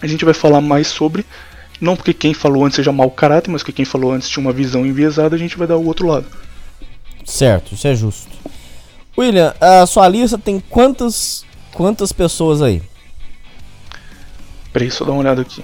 [0.02, 1.26] A gente vai falar mais sobre,
[1.82, 4.54] não porque quem falou antes seja mau caráter, mas porque quem falou antes tinha uma
[4.54, 6.26] visão enviesada, a gente vai dar o outro lado.
[7.26, 8.30] Certo, isso é justo.
[9.18, 11.44] William, a sua lista tem quantas
[11.74, 12.82] quantas pessoas aí?
[14.72, 15.64] Peraí, só dar uma olhada aqui.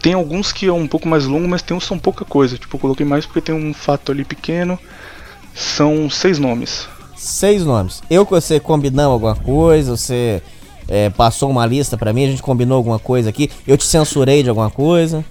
[0.00, 2.58] Tem alguns que é um pouco mais longo, mas tem uns que são pouca coisa.
[2.58, 4.78] Tipo, eu coloquei mais porque tem um fato ali pequeno.
[5.54, 6.88] São seis nomes.
[7.16, 8.02] Seis nomes.
[8.10, 9.96] Eu com você combinamos alguma coisa?
[9.96, 10.42] Você
[10.86, 12.24] é, passou uma lista para mim?
[12.24, 13.50] A gente combinou alguma coisa aqui?
[13.66, 15.24] Eu te censurei de alguma coisa?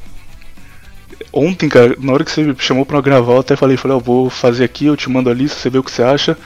[1.31, 4.01] Ontem, cara, na hora que você me chamou pra gravar, eu até falei, falei, eu
[4.01, 6.37] vou fazer aqui, eu te mando a lista, você vê o que você acha.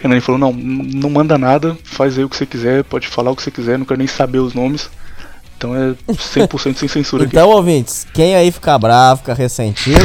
[0.00, 3.36] Renan falou, não, não manda nada, faz aí o que você quiser, pode falar o
[3.36, 4.88] que você quiser, não quero nem saber os nomes.
[5.58, 7.34] Então é 100% sem censura aqui.
[7.34, 9.98] Então, ouvintes, quem aí ficar bravo, ficar ressentido,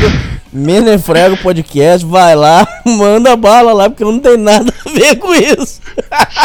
[0.52, 5.80] Menefrego Podcast, vai lá, manda bala lá, porque não tem nada a ver com isso.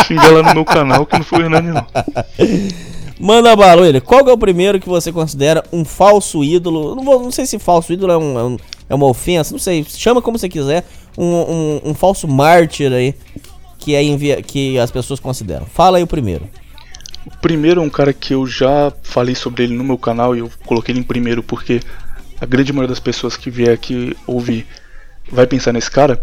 [0.07, 1.87] Xinga lá no meu canal que não foi o Hernani, não.
[3.19, 4.01] Manda bala, ele.
[4.01, 6.95] Qual é o primeiro que você considera um falso ídolo?
[6.95, 8.57] Não, vou, não sei se falso ídolo é, um, é, um,
[8.91, 10.85] é uma ofensa, não sei, chama como você quiser.
[11.17, 13.15] Um, um, um falso mártir aí
[13.79, 15.65] que, é envia, que as pessoas consideram.
[15.65, 16.47] Fala aí o primeiro.
[17.29, 20.39] O primeiro é um cara que eu já falei sobre ele no meu canal e
[20.39, 21.83] eu coloquei ele em primeiro porque
[22.41, 24.67] a grande maioria das pessoas que vier aqui ouvir
[25.31, 26.23] vai pensar nesse cara,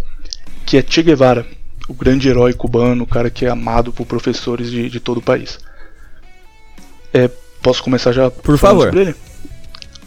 [0.65, 1.45] que é Che Guevara,
[1.87, 5.21] o grande herói cubano, o cara que é amado por professores de, de todo o
[5.21, 5.59] país.
[7.13, 7.29] É,
[7.61, 8.31] posso começar já?
[8.31, 8.85] Por favor.
[8.85, 9.15] Sobre ele?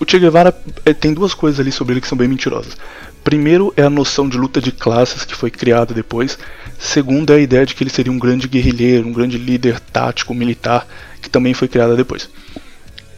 [0.01, 0.53] O Che Guevara
[0.85, 2.77] é, tem duas coisas ali sobre ele que são bem mentirosas.
[3.23, 6.37] Primeiro é a noção de luta de classes que foi criada depois.
[6.79, 10.33] Segundo é a ideia de que ele seria um grande guerrilheiro, um grande líder tático
[10.33, 10.87] militar,
[11.21, 12.31] que também foi criada depois.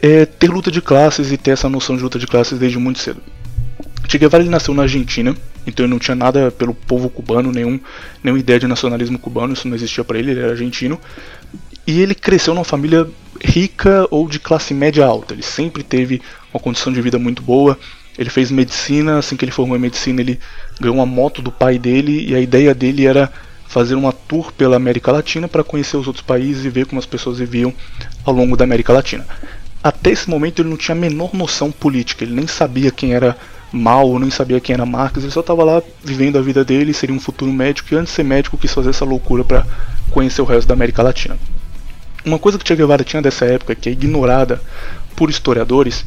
[0.01, 2.97] É ter luta de classes e ter essa noção de luta de classes desde muito
[2.97, 3.21] cedo.
[4.07, 7.79] Che Guevara nasceu na Argentina, então ele não tinha nada pelo povo cubano, nenhum,
[8.23, 10.99] nenhuma ideia de nacionalismo cubano, isso não existia para ele, ele era argentino.
[11.85, 13.07] E ele cresceu numa família
[13.43, 16.21] rica ou de classe média alta, ele sempre teve
[16.53, 17.77] uma condição de vida muito boa,
[18.17, 20.39] ele fez medicina, assim que ele formou em medicina, ele
[20.79, 23.31] ganhou uma moto do pai dele e a ideia dele era
[23.71, 27.05] fazer uma tour pela América Latina para conhecer os outros países e ver como as
[27.05, 27.73] pessoas viviam
[28.25, 29.25] ao longo da América Latina.
[29.81, 33.37] Até esse momento ele não tinha a menor noção política, ele nem sabia quem era
[33.71, 37.15] Mao, nem sabia quem era Marx, ele só estava lá vivendo a vida dele, seria
[37.15, 39.65] um futuro médico e antes de ser médico quis fazer essa loucura para
[40.11, 41.39] conhecer o resto da América Latina.
[42.25, 44.61] Uma coisa que Che Guevara tinha dessa época, que é ignorada
[45.15, 46.05] por historiadores,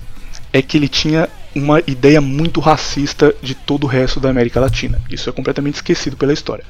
[0.53, 5.01] é que ele tinha uma ideia muito racista de todo o resto da América Latina.
[5.09, 6.65] Isso é completamente esquecido pela história.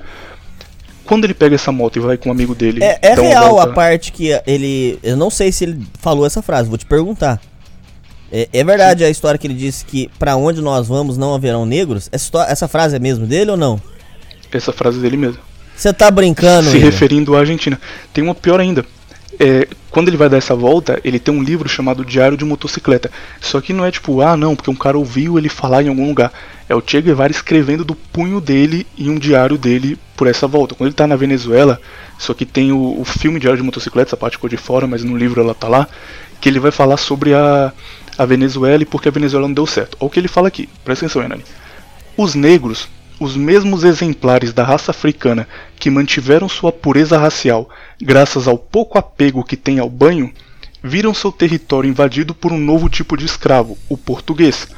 [1.05, 2.83] Quando ele pega essa moto e vai com um amigo dele.
[2.83, 4.99] É, é real a parte que ele.
[5.03, 7.41] Eu não sei se ele falou essa frase, vou te perguntar.
[8.33, 9.07] É, é verdade Sim.
[9.07, 12.09] a história que ele disse que para onde nós vamos não haverão negros?
[12.11, 13.81] Essa, essa frase é mesmo dele ou não?
[14.51, 15.39] Essa frase é dele mesmo.
[15.77, 16.71] Você tá brincando?
[16.71, 17.79] Se referindo à Argentina.
[18.13, 18.85] Tem uma pior ainda
[19.39, 23.11] é, quando ele vai dar essa volta, ele tem um livro chamado Diário de Motocicleta.
[23.41, 26.09] Só que não é tipo, ah não, porque um cara ouviu ele falar em algum
[26.09, 26.33] lugar.
[26.69, 30.75] É o Che Guevara escrevendo do punho dele em um diário dele por essa volta.
[30.75, 31.81] Quando ele tá na Venezuela,
[32.19, 35.05] só que tem o, o filme Diário de Motocicleta, essa parte ficou de fora, mas
[35.05, 35.89] no livro ela tá lá,
[36.41, 37.73] que ele vai falar sobre a,
[38.17, 39.97] a Venezuela e porque a Venezuela não deu certo.
[40.01, 41.45] Olha o que ele fala aqui, presta atenção, Hernani.
[42.17, 45.47] Os negros os mesmos exemplares da raça africana
[45.77, 47.69] que mantiveram sua pureza racial
[48.01, 50.33] graças ao pouco apego que têm ao banho,
[50.83, 54.69] viram seu território invadido por um novo tipo de escravo, o português.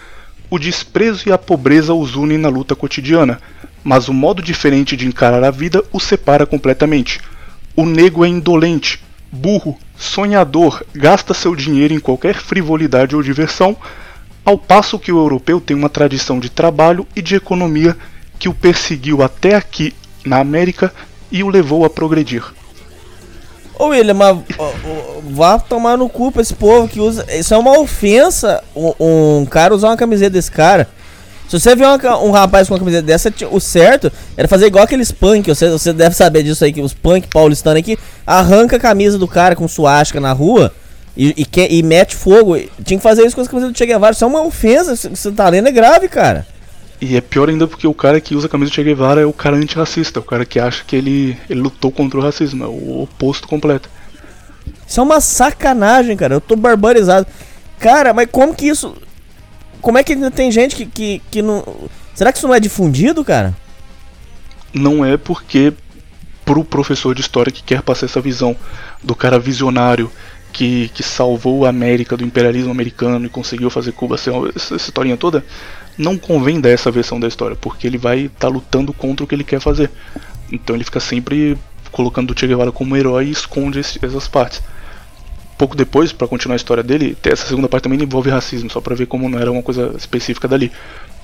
[0.49, 3.41] O desprezo e a pobreza os unem na luta cotidiana,
[3.83, 7.21] mas o modo diferente de encarar a vida os separa completamente.
[7.75, 13.77] O negro é indolente, burro, sonhador, gasta seu dinheiro em qualquer frivolidade ou diversão,
[14.45, 17.97] ao passo que o europeu tem uma tradição de trabalho e de economia
[18.39, 19.95] que o perseguiu até aqui
[20.25, 20.93] na América
[21.31, 22.45] e o levou a progredir.
[23.79, 24.39] Ô William, mas
[25.31, 27.27] vá tomar no cu pra esse povo que usa.
[27.29, 28.93] Isso é uma ofensa um,
[29.41, 30.89] um cara usar uma camiseta desse cara.
[31.49, 34.85] Se você vê uma, um rapaz com uma camiseta dessa, o certo era fazer igual
[34.85, 35.49] aqueles punk.
[35.49, 39.29] Você, você deve saber disso aí, que os punk paulistanos aqui arranca a camisa do
[39.29, 40.73] cara com suástica na rua
[41.17, 42.57] e, e, que, e mete fogo.
[42.85, 44.13] Tinha que fazer isso com as camisetas do Che Guevara.
[44.13, 44.97] Isso é uma ofensa.
[44.97, 46.47] Você tá lendo é grave, cara.
[47.01, 49.27] E é pior ainda porque o cara que usa a camisa do Che Guevara é
[49.27, 52.67] o cara antirracista, o cara que acha que ele, ele lutou contra o racismo, é
[52.67, 53.89] o oposto completo.
[54.87, 56.35] Isso é uma sacanagem, cara.
[56.35, 57.27] Eu tô barbarizado.
[57.79, 58.97] Cara, mas como que isso.
[59.81, 61.65] como é que ainda tem gente que, que, que não.
[62.15, 63.55] Será que isso não é difundido, cara?
[64.73, 65.73] Não é porque
[66.45, 68.57] pro professor de história que quer passar essa visão
[69.03, 70.11] do cara visionário
[70.53, 74.89] que, que salvou a América do imperialismo americano e conseguiu fazer Cuba ser essa, essa
[74.89, 75.45] historinha toda,
[75.97, 79.27] não convém dar essa versão da história, porque ele vai estar tá lutando contra o
[79.27, 79.91] que ele quer fazer.
[80.51, 81.57] Então ele fica sempre
[81.91, 84.63] colocando o Che Guevara como herói e esconde esse, essas partes.
[85.57, 88.95] Pouco depois, para continuar a história dele, essa segunda parte também envolve racismo, só para
[88.95, 90.71] ver como não era uma coisa específica dali.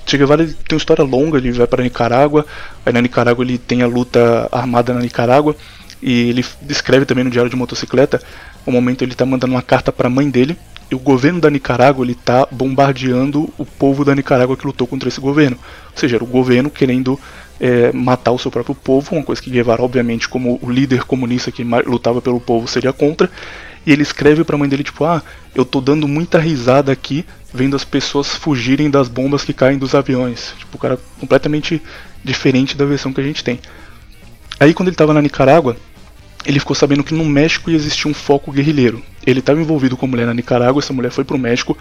[0.05, 2.45] Che Guevara tem uma história longa, ele vai para Nicarágua,
[2.85, 5.55] aí na Nicarágua ele tem a luta armada na Nicarágua,
[6.01, 8.21] e ele descreve também no Diário de Motocicleta
[8.65, 10.57] o momento ele está mandando uma carta para a mãe dele,
[10.93, 15.19] o governo da Nicarágua ele está bombardeando o povo da Nicarágua que lutou contra esse
[15.19, 15.57] governo.
[15.91, 17.19] Ou seja, era o governo querendo
[17.59, 21.51] é, matar o seu próprio povo, uma coisa que Guevara, obviamente, como o líder comunista
[21.51, 23.29] que lutava pelo povo, seria contra.
[23.85, 25.21] E ele escreve para a mãe dele tipo: "Ah,
[25.53, 29.93] eu tô dando muita risada aqui vendo as pessoas fugirem das bombas que caem dos
[29.93, 30.53] aviões".
[30.57, 31.81] Tipo, o cara completamente
[32.23, 33.59] diferente da versão que a gente tem.
[34.59, 35.75] Aí quando ele estava na Nicarágua,
[36.45, 39.01] ele ficou sabendo que no México existia um foco guerrilheiro.
[39.25, 41.77] Ele estava envolvido com a mulher na Nicarágua, essa mulher foi para o México,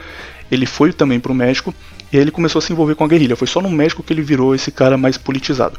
[0.51, 1.75] ele foi também para o México,
[2.13, 3.37] e aí ele começou a se envolver com a guerrilha.
[3.37, 5.79] Foi só no México que ele virou esse cara mais politizado.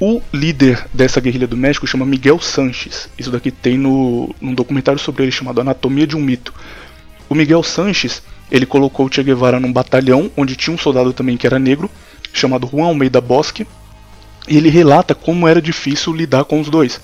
[0.00, 3.08] O líder dessa guerrilha do México chama Miguel Sanches.
[3.18, 6.54] Isso daqui tem no, num documentário sobre ele chamado Anatomia de um Mito.
[7.28, 11.36] O Miguel Sanches, ele colocou o Che Guevara num batalhão onde tinha um soldado também
[11.36, 11.90] que era negro,
[12.32, 13.66] chamado Juan Almeida Bosque,
[14.48, 16.98] e ele relata como era difícil lidar com os dois.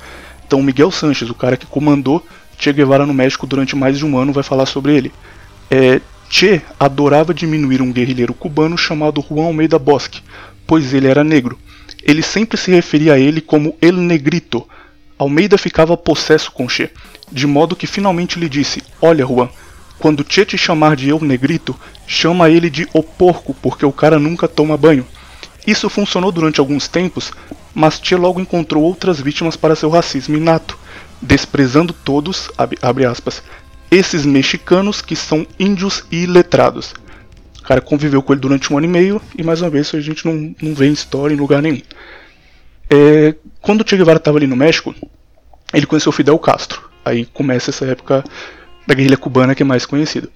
[0.47, 2.25] Então, Miguel Sanches, o cara que comandou
[2.59, 5.13] Che Guevara no México durante mais de um ano, vai falar sobre ele.
[5.71, 10.23] É, che adorava diminuir um guerrilheiro cubano chamado Juan Almeida Bosque,
[10.67, 11.59] pois ele era negro.
[12.03, 14.67] Ele sempre se referia a ele como El Negrito.
[15.19, 16.91] Almeida ficava possesso com Che,
[17.31, 19.49] de modo que finalmente lhe disse: Olha, Juan,
[19.99, 21.75] quando Che te chamar de El Negrito,
[22.07, 25.07] chama ele de O Porco, porque o cara nunca toma banho.
[25.67, 27.33] Isso funcionou durante alguns tempos,
[27.75, 30.79] mas Che logo encontrou outras vítimas para seu racismo inato,
[31.21, 32.51] desprezando todos,
[32.81, 33.43] abre aspas,
[33.91, 36.95] esses mexicanos que são índios e iletrados.
[37.59, 40.01] O cara conviveu com ele durante um ano e meio, e mais uma vez a
[40.01, 41.83] gente não, não vê história em lugar nenhum.
[42.89, 44.95] É, quando Che Guevara estava ali no México,
[45.75, 46.89] ele conheceu Fidel Castro.
[47.05, 48.25] Aí começa essa época
[48.87, 50.29] da guerrilha cubana que é mais conhecida.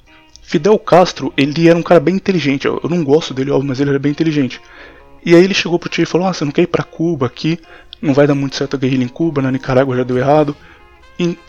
[0.42, 2.66] Fidel Castro, ele era um cara bem inteligente.
[2.66, 4.60] Eu não gosto dele, óbvio, mas ele era bem inteligente.
[5.24, 7.26] E aí ele chegou pro tio e falou: Ah, você não quer ir pra Cuba
[7.26, 7.58] aqui?
[8.00, 10.56] Não vai dar muito certo a guerrilha em Cuba, na Nicarágua já deu errado.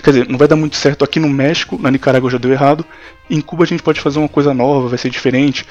[0.03, 2.85] Quer dizer, não vai dar muito certo aqui no México, na Nicarágua já deu errado.
[3.29, 5.65] Em Cuba a gente pode fazer uma coisa nova, vai ser diferente.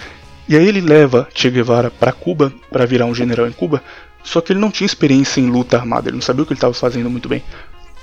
[0.48, 3.82] E aí ele leva Che Guevara para Cuba, para virar um general em Cuba,
[4.22, 6.58] só que ele não tinha experiência em luta armada, ele não sabia o que ele
[6.58, 7.42] estava fazendo muito bem.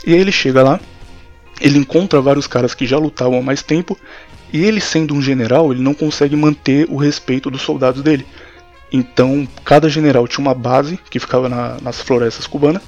[0.05, 0.79] E aí ele chega lá,
[1.59, 3.97] ele encontra vários caras que já lutavam há mais tempo,
[4.53, 8.25] e ele sendo um general, ele não consegue manter o respeito dos soldados dele.
[8.91, 12.81] Então, cada general tinha uma base que ficava na, nas florestas cubanas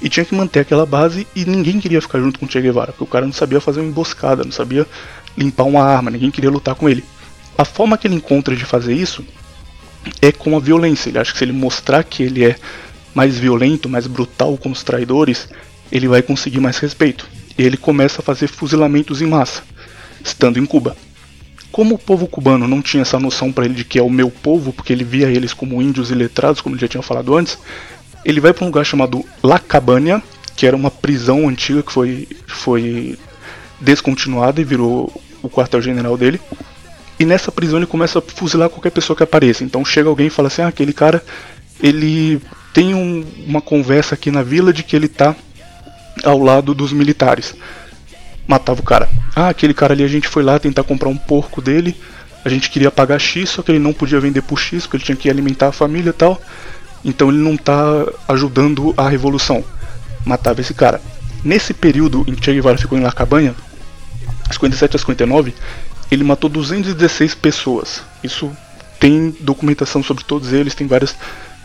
[0.00, 2.92] e tinha que manter aquela base e ninguém queria ficar junto com o Che Guevara,
[2.92, 4.86] porque o cara não sabia fazer uma emboscada, não sabia
[5.36, 7.04] limpar uma arma, ninguém queria lutar com ele.
[7.58, 9.24] A forma que ele encontra de fazer isso
[10.22, 11.10] é com a violência.
[11.10, 12.56] Ele acha que se ele mostrar que ele é
[13.14, 15.48] mais violento, mais brutal com os traidores,
[15.90, 17.28] ele vai conseguir mais respeito.
[17.58, 19.62] E ele começa a fazer fuzilamentos em massa,
[20.24, 20.96] estando em Cuba.
[21.72, 24.30] Como o povo cubano não tinha essa noção para ele de que é o meu
[24.30, 27.58] povo, porque ele via eles como índios iletrados, como ele já tinha falado antes,
[28.24, 30.22] ele vai para um lugar chamado La Cabana,
[30.56, 33.16] que era uma prisão antiga que foi, foi
[33.80, 36.40] descontinuada e virou o quartel-general dele.
[37.18, 39.62] E nessa prisão ele começa a fuzilar qualquer pessoa que apareça.
[39.62, 41.22] Então chega alguém e fala assim: ah, aquele cara,
[41.82, 42.40] ele
[42.74, 45.36] tem um, uma conversa aqui na vila de que ele tá
[46.24, 47.54] ao lado dos militares
[48.46, 49.08] matava o cara.
[49.34, 51.96] Ah, aquele cara ali a gente foi lá tentar comprar um porco dele,
[52.44, 55.04] a gente queria pagar X, só que ele não podia vender por X, porque ele
[55.04, 56.40] tinha que alimentar a família e tal.
[57.04, 59.64] Então ele não tá ajudando a revolução.
[60.24, 61.00] Matava esse cara.
[61.44, 63.54] Nesse período em que Che Guevara ficou em La Cabanha,
[64.50, 65.54] 57 a 59,
[66.10, 68.02] ele matou 216 pessoas.
[68.22, 68.50] Isso
[68.98, 71.14] tem documentação sobre todos eles, tem vários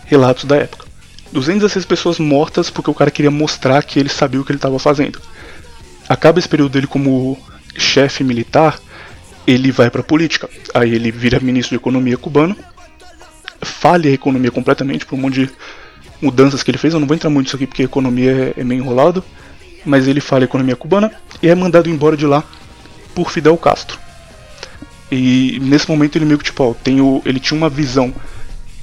[0.06, 0.86] relatos da época.
[1.32, 4.78] 216 pessoas mortas porque o cara queria mostrar que ele sabia o que ele estava
[4.78, 5.20] fazendo
[6.08, 7.38] acaba esse período dele como
[7.78, 8.80] chefe militar,
[9.46, 10.50] ele vai para política.
[10.74, 12.56] Aí ele vira ministro de economia cubano,
[13.62, 15.50] falha a economia completamente por um monte de
[16.22, 16.94] mudanças que ele fez.
[16.94, 19.24] Eu não vou entrar muito nisso aqui porque a economia é, é meio enrolado,
[19.86, 22.44] mas ele falha a economia cubana e é mandado embora de lá
[23.14, 24.00] por Fidel Castro.
[25.12, 28.14] E nesse momento ele meio que tipo, ó, o, ele tinha uma visão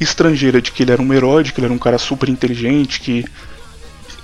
[0.00, 3.00] estrangeira de que ele era um herói, de que ele era um cara super inteligente,
[3.00, 3.24] que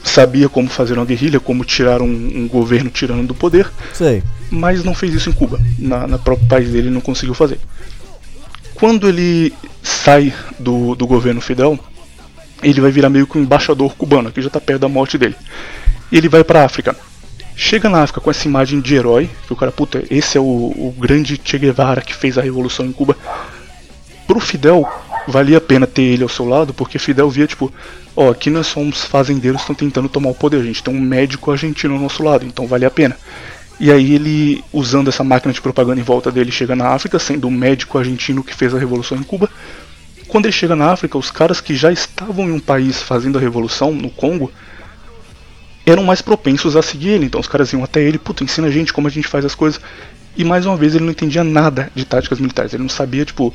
[0.02, 4.22] sabia como fazer uma guerrilha, como tirar um, um governo tirando do poder, Sei.
[4.50, 5.60] mas não fez isso em Cuba.
[5.78, 7.58] Na, na próprio país dele não conseguiu fazer.
[8.74, 11.78] quando ele sai do, do governo Fidel,
[12.62, 15.36] ele vai virar meio que um embaixador cubano, que já está perto da morte dele.
[16.10, 16.96] E ele vai para África.
[17.54, 20.44] Chega na África com essa imagem de herói, que o cara, puta, esse é o,
[20.44, 23.16] o grande Che Guevara que fez a revolução em Cuba.
[24.26, 24.86] Pro Fidel,
[25.30, 27.72] valia a pena ter ele ao seu lado, porque Fidel via, tipo,
[28.16, 31.50] ó, aqui nós somos fazendeiros estão tentando tomar o poder, a gente tem um médico
[31.50, 33.16] argentino ao nosso lado, então vale a pena.
[33.78, 37.46] E aí ele, usando essa máquina de propaganda em volta dele, chega na África, sendo
[37.46, 39.48] o médico argentino que fez a revolução em Cuba.
[40.26, 43.40] Quando ele chega na África, os caras que já estavam em um país fazendo a
[43.40, 44.50] revolução, no Congo,
[45.86, 47.26] eram mais propensos a seguir ele.
[47.26, 49.54] Então os caras iam até ele, puta, ensina a gente como a gente faz as
[49.54, 49.80] coisas.
[50.36, 52.74] E mais uma vez ele não entendia nada de táticas militares.
[52.74, 53.54] Ele não sabia, tipo,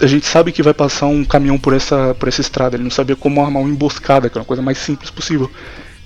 [0.00, 2.76] a gente sabe que vai passar um caminhão por essa, por essa estrada.
[2.76, 5.50] Ele não sabia como armar uma emboscada, que é uma coisa mais simples possível.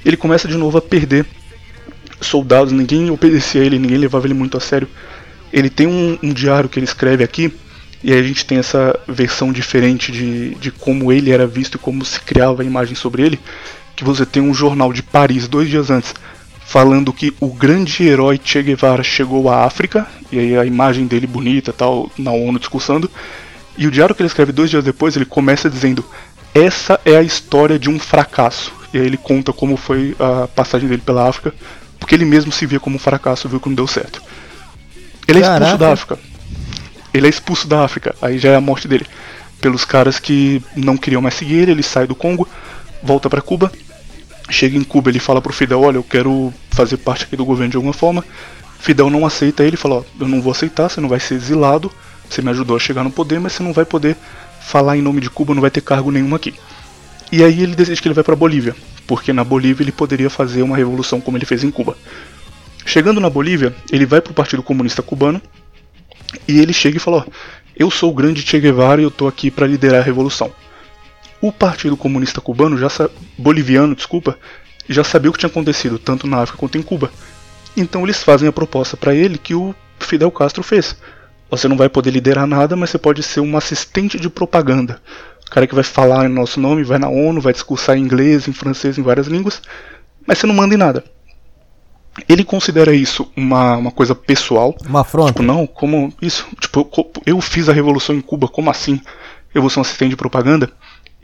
[0.05, 1.27] Ele começa de novo a perder
[2.21, 4.89] soldados, ninguém obedecia a ele, ninguém levava ele muito a sério.
[5.53, 7.53] Ele tem um, um diário que ele escreve aqui,
[8.03, 11.79] e aí a gente tem essa versão diferente de, de como ele era visto e
[11.79, 13.41] como se criava a imagem sobre ele.
[13.97, 16.15] Que você tem um jornal de Paris dois dias antes
[16.69, 21.27] falando que o grande herói Che Guevara chegou à África, e aí a imagem dele
[21.27, 23.11] bonita tal, na ONU discursando.
[23.79, 26.05] E o diário que ele escreve dois dias depois, ele começa dizendo:
[26.53, 28.73] Essa é a história de um fracasso.
[28.93, 31.55] E aí ele conta como foi a passagem dele pela África,
[31.99, 34.21] porque ele mesmo se via como um fracasso, viu que não deu certo.
[35.29, 35.65] Ele é Caraca.
[35.65, 36.19] expulso da África.
[37.15, 39.07] Ele é expulso da África, aí já é a morte dele.
[39.61, 42.49] Pelos caras que não queriam mais seguir ele, ele sai do Congo,
[43.01, 43.71] volta para Cuba.
[44.51, 47.71] Chega em Cuba, ele fala pro Fidel: Olha, eu quero fazer parte aqui do governo
[47.71, 48.25] de alguma forma.
[48.81, 51.93] Fidel não aceita ele, fala: Ó, eu não vou aceitar, você não vai ser exilado
[52.29, 54.17] você me ajudou a chegar no poder, mas você não vai poder
[54.61, 56.55] falar em nome de Cuba, não vai ter cargo nenhum aqui.
[57.31, 58.75] E aí ele decide que ele vai para Bolívia,
[59.07, 61.97] porque na Bolívia ele poderia fazer uma revolução como ele fez em Cuba.
[62.85, 65.43] Chegando na Bolívia, ele vai para o Partido Comunista Cubano
[66.47, 67.25] e ele chega e fala: ó,
[67.77, 70.51] eu sou o grande Che Guevara e eu estou aqui para liderar a revolução.
[71.41, 72.89] O Partido Comunista Cubano já
[73.37, 74.39] boliviano, desculpa,
[74.89, 77.13] já sabia o que tinha acontecido tanto na África quanto em Cuba.
[77.77, 80.97] Então eles fazem a proposta para ele que o Fidel Castro fez.
[81.51, 85.01] Você não vai poder liderar nada, mas você pode ser um assistente de propaganda.
[85.47, 88.47] O cara que vai falar em nosso nome, vai na ONU, vai discursar em inglês,
[88.47, 89.63] em francês, em várias línguas,
[90.27, 91.03] mas você não manda em nada.
[92.29, 94.77] Ele considera isso uma, uma coisa pessoal.
[94.87, 95.33] Uma afronta?
[95.33, 96.47] Tipo, não, como isso?
[96.61, 96.91] Tipo,
[97.25, 99.01] eu fiz a revolução em Cuba, como assim?
[99.55, 100.71] Eu vou ser um assistente de propaganda?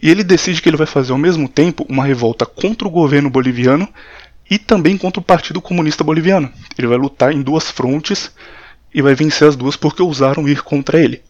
[0.02, 3.28] E ele decide que ele vai fazer ao mesmo tempo uma revolta contra o governo
[3.28, 3.88] boliviano
[4.50, 6.50] e também contra o Partido Comunista Boliviano.
[6.78, 8.30] Ele vai lutar em duas frontes
[8.94, 11.20] e vai vencer as duas porque ousaram ir contra ele.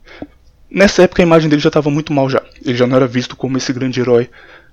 [0.71, 2.43] Nessa época a imagem dele já estava muito mal já.
[2.63, 4.29] Ele já não era visto como esse grande herói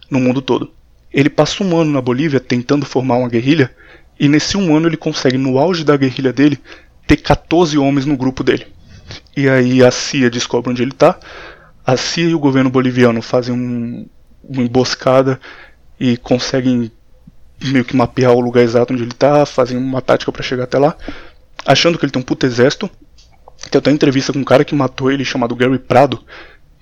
[0.09, 0.69] no mundo todo.
[1.13, 3.73] Ele passa um ano na Bolívia tentando formar uma guerrilha
[4.19, 6.59] e nesse um ano ele consegue, no auge da guerrilha dele,
[7.07, 8.67] ter 14 homens no grupo dele.
[9.35, 11.17] E aí a CIA descobre onde ele está.
[11.85, 14.05] A CIA e o governo boliviano fazem um,
[14.43, 15.39] uma emboscada
[15.99, 16.91] e conseguem
[17.63, 20.77] meio que mapear o lugar exato onde ele está, fazem uma tática para chegar até
[20.77, 20.95] lá
[21.65, 22.89] achando que ele tem um puto exército.
[23.69, 26.23] Tem até entrevista com um cara que matou ele chamado Gary Prado,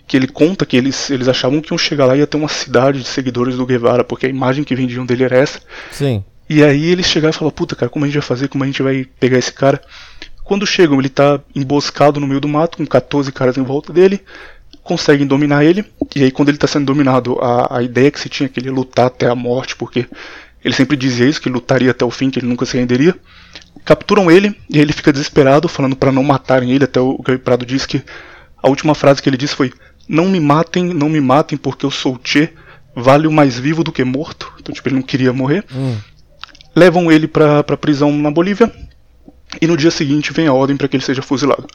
[0.08, 2.48] que ele conta que eles, eles achavam que iam chegar lá e ia ter uma
[2.48, 5.60] cidade de seguidores do Guevara, porque a imagem que vendiam dele era essa.
[5.92, 6.24] Sim.
[6.50, 8.68] E aí eles chegaram e falaram, puta cara, como a gente vai fazer, como a
[8.68, 9.80] gente vai pegar esse cara?
[10.44, 14.22] Quando chegam, ele tá emboscado no meio do mato, com 14 caras em volta dele,
[14.82, 18.30] conseguem dominar ele, e aí quando ele tá sendo dominado, a, a ideia que se
[18.30, 20.08] tinha é que ele ia lutar até a morte, porque
[20.66, 23.16] ele sempre dizia isso, que ele lutaria até o fim, que ele nunca se renderia.
[23.90, 26.84] Capturam ele e ele fica desesperado, falando para não matarem ele.
[26.84, 28.04] Até o Gary Prado diz que
[28.62, 29.74] a última frase que ele disse foi:
[30.08, 32.54] Não me matem, não me matem, porque eu sou Che,
[32.96, 34.54] vale o mais vivo do que morto.
[34.60, 35.66] Então, tipo, ele não queria morrer.
[35.74, 35.98] Hum.
[36.76, 38.72] Levam ele pra, pra prisão na Bolívia
[39.60, 41.66] e no dia seguinte vem a ordem para que ele seja fuzilado.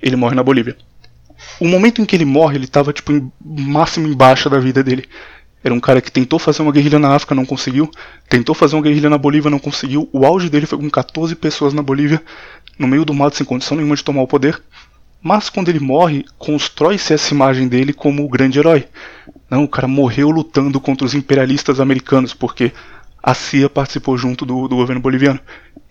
[0.00, 0.78] Ele morre na Bolívia.
[1.60, 5.06] O momento em que ele morre, ele estava tipo em máximo embaixo da vida dele.
[5.62, 7.90] Era um cara que tentou fazer uma guerrilha na África, não conseguiu.
[8.28, 10.08] Tentou fazer uma guerrilha na Bolívia, não conseguiu.
[10.12, 12.22] O auge dele foi com 14 pessoas na Bolívia,
[12.78, 14.60] no meio do mato, sem condição nenhuma de tomar o poder.
[15.22, 18.86] Mas quando ele morre, constrói-se essa imagem dele como o grande herói.
[19.50, 22.72] Não, o cara morreu lutando contra os imperialistas americanos, porque
[23.22, 25.38] a CIA participou junto do, do governo boliviano.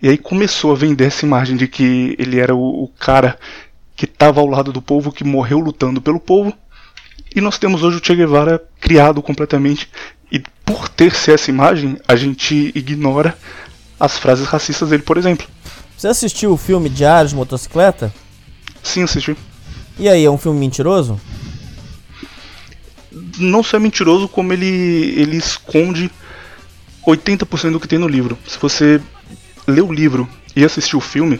[0.01, 3.38] E aí começou a vender essa imagem de que ele era o, o cara
[3.95, 6.53] que estava ao lado do povo, que morreu lutando pelo povo,
[7.36, 9.89] e nós temos hoje o Che Guevara criado completamente.
[10.32, 13.38] E por ter se essa imagem, a gente ignora
[13.99, 15.47] as frases racistas dele, por exemplo.
[15.97, 18.13] Você assistiu o filme Diários de Motocicleta?
[18.82, 19.36] Sim, assisti.
[19.97, 21.19] E aí, é um filme mentiroso?
[23.38, 26.09] Não só é mentiroso, como ele, ele esconde
[27.05, 28.38] 80% do que tem no livro.
[28.47, 29.01] Se você
[29.67, 31.39] lê o livro e assistir o filme,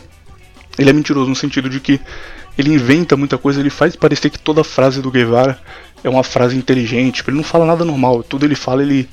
[0.78, 2.00] ele é mentiroso no sentido de que
[2.60, 5.58] ele inventa muita coisa, ele faz parecer que toda frase do Guevara
[6.04, 9.08] é uma frase inteligente, tipo, ele não fala nada normal, tudo ele fala ele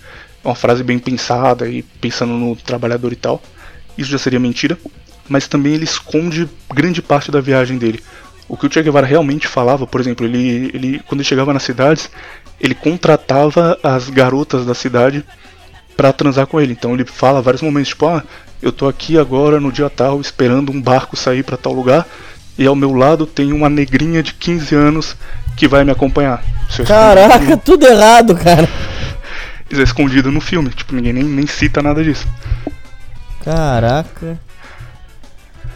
[0.45, 3.41] é uma frase bem pensada e pensando no trabalhador e tal.
[3.97, 4.77] Isso já seria mentira,
[5.29, 8.03] mas também ele esconde grande parte da viagem dele.
[8.49, 11.63] O que o Che Guevara realmente falava, por exemplo, ele, ele quando ele chegava nas
[11.63, 12.11] cidades,
[12.61, 15.25] ele contratava as garotas da cidade
[15.97, 16.73] para transar com ele.
[16.73, 18.25] Então ele fala vários momentos, tipo, ah,
[18.61, 22.07] eu tô aqui agora no dia tal esperando um barco sair para tal lugar
[22.59, 25.17] e ao meu lado tem uma negrinha de 15 anos
[25.57, 26.43] que vai me acompanhar.
[26.87, 28.69] Caraca, tudo errado, cara.
[29.71, 32.27] Isso é escondido no filme, tipo, ninguém nem, nem cita nada disso.
[33.45, 34.39] Caraca.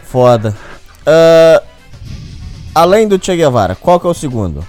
[0.03, 0.55] Foda.
[1.01, 1.65] Uh,
[2.73, 4.65] além do Che Guevara, qual que é o segundo?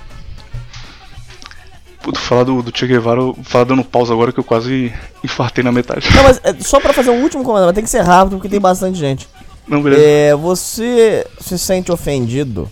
[2.03, 4.93] Puto, falar do, do Che Guevara, falar dando pausa agora que eu quase
[5.23, 6.09] infartei na metade.
[6.15, 8.49] Não, mas é, só pra fazer um último comentário, vai ter que ser rápido porque
[8.49, 9.29] tem bastante gente.
[9.67, 10.03] Não, beleza.
[10.03, 12.71] É, você se sente ofendido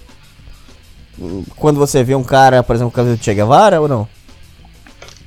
[1.56, 4.08] quando você vê um cara, por exemplo, camisa do Che Guevara ou não?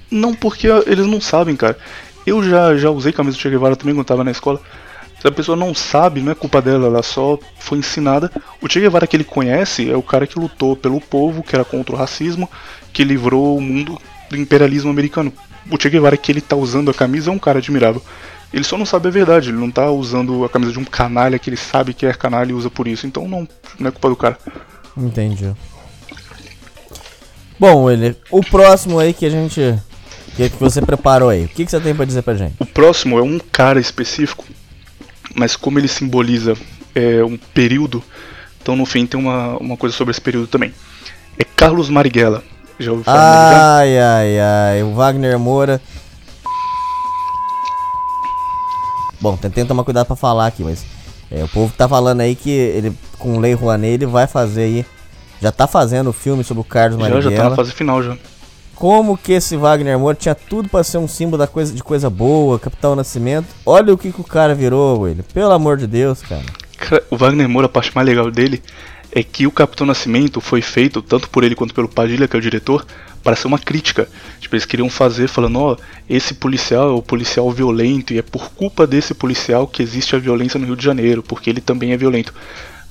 [0.10, 1.78] Não, porque eles não sabem, cara.
[2.26, 4.60] Eu já, já usei camisa do Che Guevara também quando tava na escola.
[5.20, 8.32] Se a pessoa não sabe, não é culpa dela, ela só foi ensinada.
[8.62, 11.64] O Che Guevara que ele conhece é o cara que lutou pelo povo, que era
[11.64, 12.50] contra o racismo,
[12.92, 13.98] que livrou o mundo
[14.30, 15.32] do imperialismo americano.
[15.72, 18.02] O Che Guevara que ele tá usando a camisa é um cara admirável.
[18.54, 21.40] Ele só não sabe a verdade, ele não tá usando a camisa de um canalha
[21.40, 23.08] que ele sabe que é canalha e usa por isso.
[23.08, 23.48] Então não,
[23.80, 24.38] não é culpa do cara.
[24.96, 25.52] Entendi.
[27.60, 29.80] Bom, ele, o próximo aí que a gente.
[30.36, 31.46] Que, que você preparou aí.
[31.46, 32.56] O que, que você tem para dizer pra gente?
[32.60, 34.46] O próximo é um cara específico,
[35.36, 36.56] mas como ele simboliza
[36.94, 38.04] é, um período,
[38.62, 40.74] então no fim tem uma, uma coisa sobre esse período também.
[41.40, 42.44] É Carlos Marighella.
[42.80, 44.84] Já ouviu falar Ai, ai, ai.
[44.84, 45.82] O Wagner Moura.
[49.24, 50.86] Bom, tentei tomar cuidado para falar aqui, mas
[51.32, 54.64] é, o povo tá falando aí que ele com o Lei Rouanet ele vai fazer
[54.64, 54.86] aí
[55.42, 57.32] já tá fazendo o filme sobre o Carlos já, Marighella.
[57.32, 58.18] Já tá na fase final já.
[58.76, 62.10] Como que esse Wagner Moura tinha tudo para ser um símbolo da coisa, de coisa
[62.10, 63.48] boa, Capitão Nascimento.
[63.66, 65.24] Olha o que, que o cara virou, ele.
[65.24, 66.44] Pelo amor de Deus, cara.
[66.78, 67.04] cara.
[67.10, 68.62] O Wagner Moura, a parte mais legal dele
[69.10, 72.40] é que o Capitão Nascimento foi feito, tanto por ele quanto pelo Padilha, que é
[72.40, 72.86] o diretor,
[73.24, 74.08] para ser uma crítica.
[74.40, 75.78] Tipo, eles queriam fazer falando, ó, oh,
[76.10, 80.20] esse policial é o policial violento e é por culpa desse policial que existe a
[80.20, 82.34] violência no Rio de Janeiro, porque ele também é violento.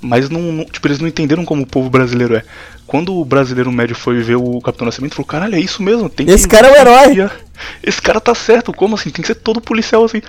[0.00, 2.42] Mas não, não, tipo, eles não entenderam como o povo brasileiro é.
[2.88, 6.10] Quando o brasileiro médio foi ver o Capitão Nascimento, falou: caralho, é isso mesmo.
[6.10, 7.30] Tem Esse cara é o herói.
[7.82, 9.10] Esse cara tá certo, como assim?
[9.10, 10.20] Tem que ser todo policial assim.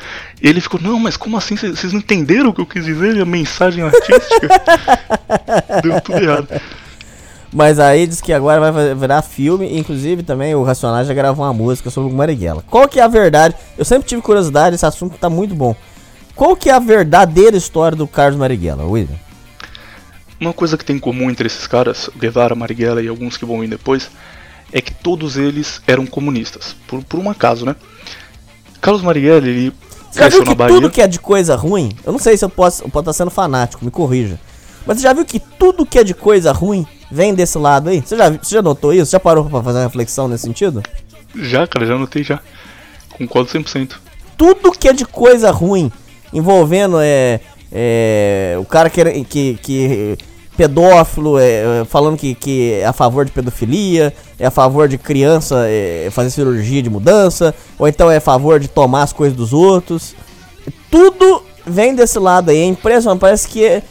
[0.41, 1.56] E ele ficou: não, mas como assim?
[1.56, 3.20] Vocês não entenderam o que eu quis dizer?
[3.20, 4.47] A mensagem artística?
[5.82, 6.47] Deu tudo errado.
[7.54, 11.54] Mas aí diz que agora vai virar filme, inclusive também o Racionais já gravou uma
[11.54, 12.64] música sobre o Marighella.
[12.68, 13.56] Qual que é a verdade?
[13.78, 15.76] Eu sempre tive curiosidade, esse assunto tá muito bom.
[16.36, 19.16] Qual que é a verdadeira história do Carlos Marighella, William?
[20.41, 23.60] Uma coisa que tem em comum entre esses caras, Guevara, Marighella e alguns que vão
[23.60, 24.10] vir depois,
[24.72, 27.76] é que todos eles eram comunistas, por, por um acaso, né?
[28.82, 29.72] Carlos Marighella, ele
[30.12, 32.49] você já viu que tudo que é de coisa ruim, eu não sei se eu
[32.49, 34.39] posso, eu posso estar sendo fanático, me corrija.
[34.86, 38.01] Mas você já viu que tudo que é de coisa ruim vem desse lado aí?
[38.01, 39.11] Você já, você já notou isso?
[39.11, 40.82] Já parou pra fazer uma reflexão nesse sentido?
[41.36, 42.39] Já, cara, já notei já.
[43.18, 43.93] Concordo 100%.
[44.38, 45.91] Tudo que é de coisa ruim,
[46.34, 47.39] envolvendo é,
[47.72, 50.18] é o cara que, que, que
[50.57, 54.97] pedófilo, é, é, falando que, que é a favor de pedofilia, é a favor de
[54.97, 59.38] criança é, fazer cirurgia de mudança, ou então é a favor de tomar as coisas
[59.38, 60.16] dos outros.
[60.89, 63.84] Tudo vem desse lado aí, é impressionante, parece que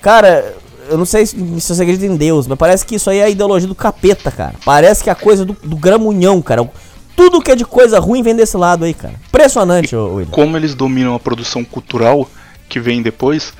[0.00, 0.54] Cara,
[0.88, 3.24] eu não sei se, se você acredita em Deus, mas parece que isso aí é
[3.24, 4.54] a ideologia do capeta, cara.
[4.64, 6.68] Parece que é a coisa do, do gramunhão, cara.
[7.16, 9.14] Tudo que é de coisa ruim vem desse lado aí, cara.
[9.28, 10.30] Impressionante, William.
[10.30, 12.28] Como eles dominam a produção cultural
[12.68, 13.52] que vem depois,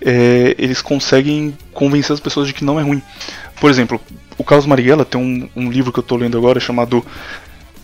[0.00, 3.02] é, eles conseguem convencer as pessoas de que não é ruim.
[3.60, 4.00] Por exemplo,
[4.36, 7.04] o Carlos Marighella tem um, um livro que eu estou lendo agora chamado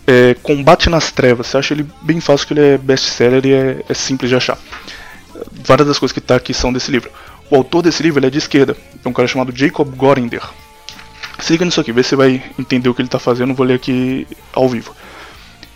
[0.06, 1.46] é, Combate nas Trevas.
[1.46, 4.58] Você acha ele bem fácil, que ele é best-seller e é, é, simples de achar.
[5.64, 7.10] Várias das coisas que está aqui são desse livro.
[7.52, 8.74] O autor desse livro é de esquerda,
[9.04, 10.42] é um cara chamado Jacob Gorinder.
[11.38, 13.66] Se liga nisso aqui, vê se você vai entender o que ele está fazendo, vou
[13.66, 14.96] ler aqui ao vivo.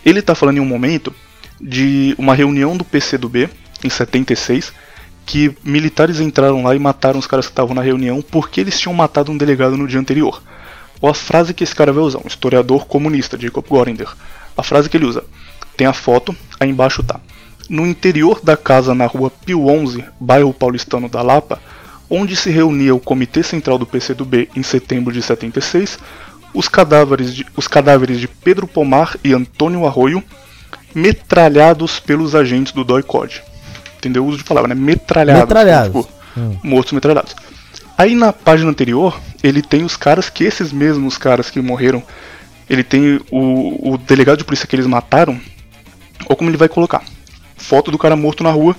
[0.03, 1.13] Ele está falando em um momento
[1.61, 3.47] de uma reunião do PCdoB,
[3.83, 4.73] em 76,
[5.23, 8.95] que militares entraram lá e mataram os caras que estavam na reunião porque eles tinham
[8.95, 10.41] matado um delegado no dia anterior.
[10.99, 14.09] Ou a frase que esse cara vai usar, um historiador comunista, Jacob Gorinder.
[14.57, 15.23] A frase que ele usa.
[15.77, 17.19] Tem a foto, aí embaixo tá.
[17.69, 21.59] No interior da casa na rua Pio 11, bairro paulistano da Lapa,
[22.09, 25.99] onde se reunia o Comitê Central do PCdoB em setembro de 76,
[26.53, 30.23] os cadáveres de, os cadáveres de Pedro Pomar e Antônio Arroio
[30.95, 33.41] metralhados pelos agentes do DOI-CODE
[33.97, 34.75] entendeu o uso de palavra, né?
[34.75, 35.41] Metralhados.
[35.41, 36.05] Metralhados.
[36.05, 36.57] Tipo, hum.
[36.63, 37.35] Mortos metralhados.
[37.97, 42.01] Aí na página anterior, ele tem os caras que esses mesmos caras que morreram,
[42.69, 45.39] ele tem o, o delegado de polícia que eles mataram,
[46.27, 47.03] ou como ele vai colocar.
[47.57, 48.75] Foto do cara morto na rua.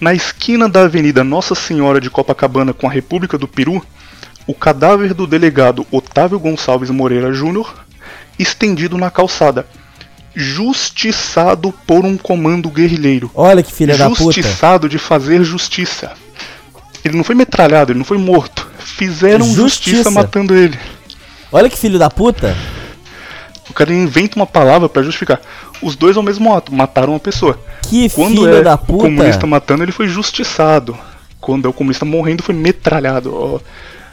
[0.00, 3.84] Na esquina da Avenida Nossa Senhora de Copacabana com a República do Peru,
[4.46, 7.86] o cadáver do delegado Otávio Gonçalves Moreira Júnior
[8.38, 9.66] estendido na calçada.
[10.34, 13.30] Justiçado por um comando guerrilheiro.
[13.34, 14.24] Olha que filha da puta.
[14.24, 16.12] Justiçado de fazer justiça.
[17.02, 18.68] Ele não foi metralhado, ele não foi morto.
[18.78, 20.78] Fizeram justiça, justiça matando ele.
[21.50, 22.54] Olha que filho da puta.
[23.70, 25.40] O cara inventa uma palavra para justificar.
[25.82, 27.58] Os dois ao mesmo ato, mataram uma pessoa.
[27.82, 28.94] Que Quando é da puta.
[28.94, 30.96] o comunista matando, ele foi justiçado.
[31.40, 33.34] Quando é o comunista morrendo, foi metralhado.
[33.34, 33.60] Ó,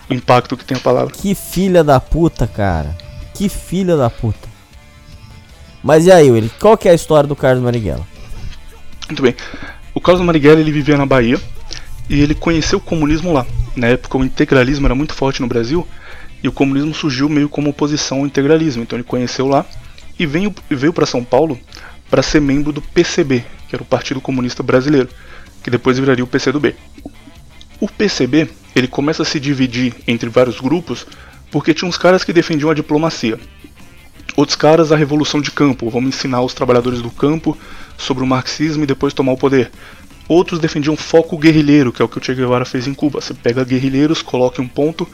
[0.09, 1.14] o impacto que tem a palavra.
[1.14, 2.95] Que filha da puta, cara.
[3.34, 4.47] Que filha da puta.
[5.84, 8.05] Mas e aí, Willi, qual que é a história do Carlos Marighella?
[9.07, 9.36] Muito bem.
[9.93, 11.39] O Carlos Marighella ele vivia na Bahia
[12.09, 13.45] e ele conheceu o comunismo lá.
[13.76, 15.88] Na época o integralismo era muito forte no Brasil
[16.41, 18.84] e o comunismo surgiu meio como oposição ao integralismo.
[18.84, 19.66] Então ele conheceu lá
[20.18, 21.59] e veio, veio para São Paulo
[22.09, 25.09] para ser membro do PCB, que era o Partido Comunista Brasileiro,
[25.64, 26.76] que depois viraria o PCdoB.
[27.80, 31.05] O PCB ele começa a se dividir entre vários grupos
[31.51, 33.39] porque tinha uns caras que defendiam a diplomacia.
[34.36, 37.55] Outros caras a revolução de campo, vamos ensinar os trabalhadores do campo
[37.97, 39.72] sobre o marxismo e depois tomar o poder.
[40.28, 43.22] Outros defendiam foco guerrilheiro, que é o que o Che Guevara fez em Cuba.
[43.22, 45.07] Você pega guerrilheiros, coloca um ponto,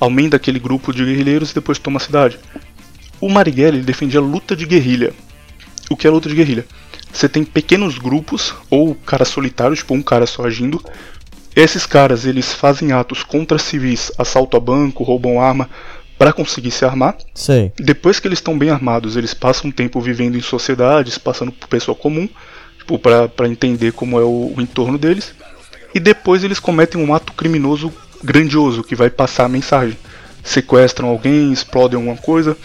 [0.00, 2.38] aumenta aquele grupo de guerrilheiros e depois toma a cidade.
[3.22, 5.14] O Marighella ele defendia luta de guerrilha.
[5.88, 6.66] O que é luta de guerrilha?
[7.12, 10.82] Você tem pequenos grupos, ou caras solitários, tipo um cara só agindo,
[11.54, 15.70] esses caras, eles fazem atos contra civis, assalto a banco, roubam arma
[16.18, 17.16] para conseguir se armar.
[17.32, 17.70] Sim.
[17.76, 21.68] Depois que eles estão bem armados, eles passam um tempo vivendo em sociedades, passando por
[21.68, 22.28] pessoa comum,
[22.76, 25.32] tipo, para entender como é o, o entorno deles.
[25.94, 27.92] E depois eles cometem um ato criminoso
[28.24, 29.96] grandioso que vai passar a mensagem.
[30.42, 32.56] Sequestram alguém, explodem alguma coisa,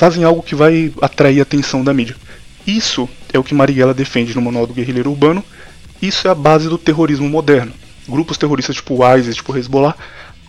[0.00, 2.16] fazem algo que vai atrair a atenção da mídia.
[2.66, 5.44] Isso é o que Marighella defende no Manual do Guerrilheiro Urbano.
[6.00, 7.72] Isso é a base do terrorismo moderno
[8.08, 9.94] grupos terroristas tipo ISIS, tipo o Hezbollah,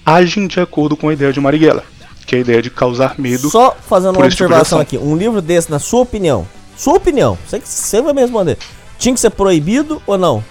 [0.06, 1.84] agem de acordo com a ideia de Marighella,
[2.26, 3.50] que é a ideia de causar medo.
[3.50, 7.70] Só fazendo uma observação aqui, um livro desse, na sua opinião, sua opinião, você que
[7.70, 8.58] você vai me responder,
[8.98, 10.44] tinha que ser proibido ou não?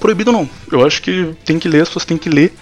[0.00, 0.48] Proibido não.
[0.70, 2.54] Eu acho que tem que ler, as pessoas têm que ler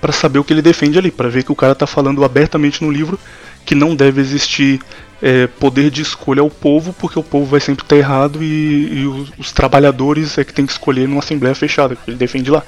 [0.00, 2.82] para saber o que ele defende ali, para ver que o cara tá falando abertamente
[2.82, 3.18] no livro
[3.66, 4.80] que não deve existir
[5.20, 9.06] é, poder de escolha ao povo, porque o povo vai sempre estar errado e, e
[9.06, 12.62] os, os, trabalhadores é que tem que escolher numa assembleia fechada, que ele defende lá.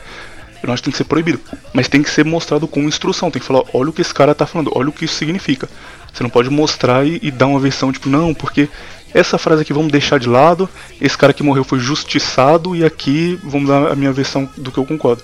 [0.60, 1.40] Eu acho que tem que ser proibido.
[1.72, 3.30] Mas tem que ser mostrado com instrução.
[3.30, 5.68] Tem que falar, olha o que esse cara está falando, olha o que isso significa.
[6.12, 8.68] Você não pode mostrar e, e dar uma versão tipo, não, porque
[9.14, 10.68] essa frase aqui vamos deixar de lado,
[11.00, 14.78] esse cara que morreu foi justiçado e aqui vamos dar a minha versão do que
[14.78, 15.22] eu concordo.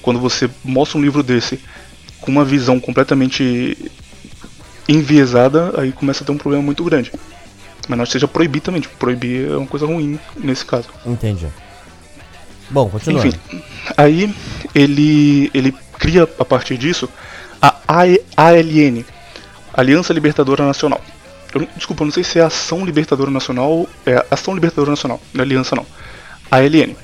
[0.00, 1.60] Quando você mostra um livro desse
[2.20, 3.76] com uma visão completamente
[4.90, 7.12] enviesada, aí começa a ter um problema muito grande.
[7.88, 10.88] Mas não seja proibir também, tipo, proibir é uma coisa ruim nesse caso.
[11.06, 11.46] Entendi.
[12.68, 13.26] Bom, continua.
[13.26, 13.38] Enfim,
[13.96, 14.34] aí
[14.74, 17.08] ele, ele cria a partir disso
[17.60, 17.74] a
[18.36, 19.04] ALN,
[19.72, 21.00] Aliança Libertadora Nacional.
[21.52, 25.42] Eu, desculpa, eu não sei se é Ação Libertadora Nacional, é Ação Libertadora Nacional, não
[25.42, 25.86] é aliança não.
[26.50, 26.94] ALN.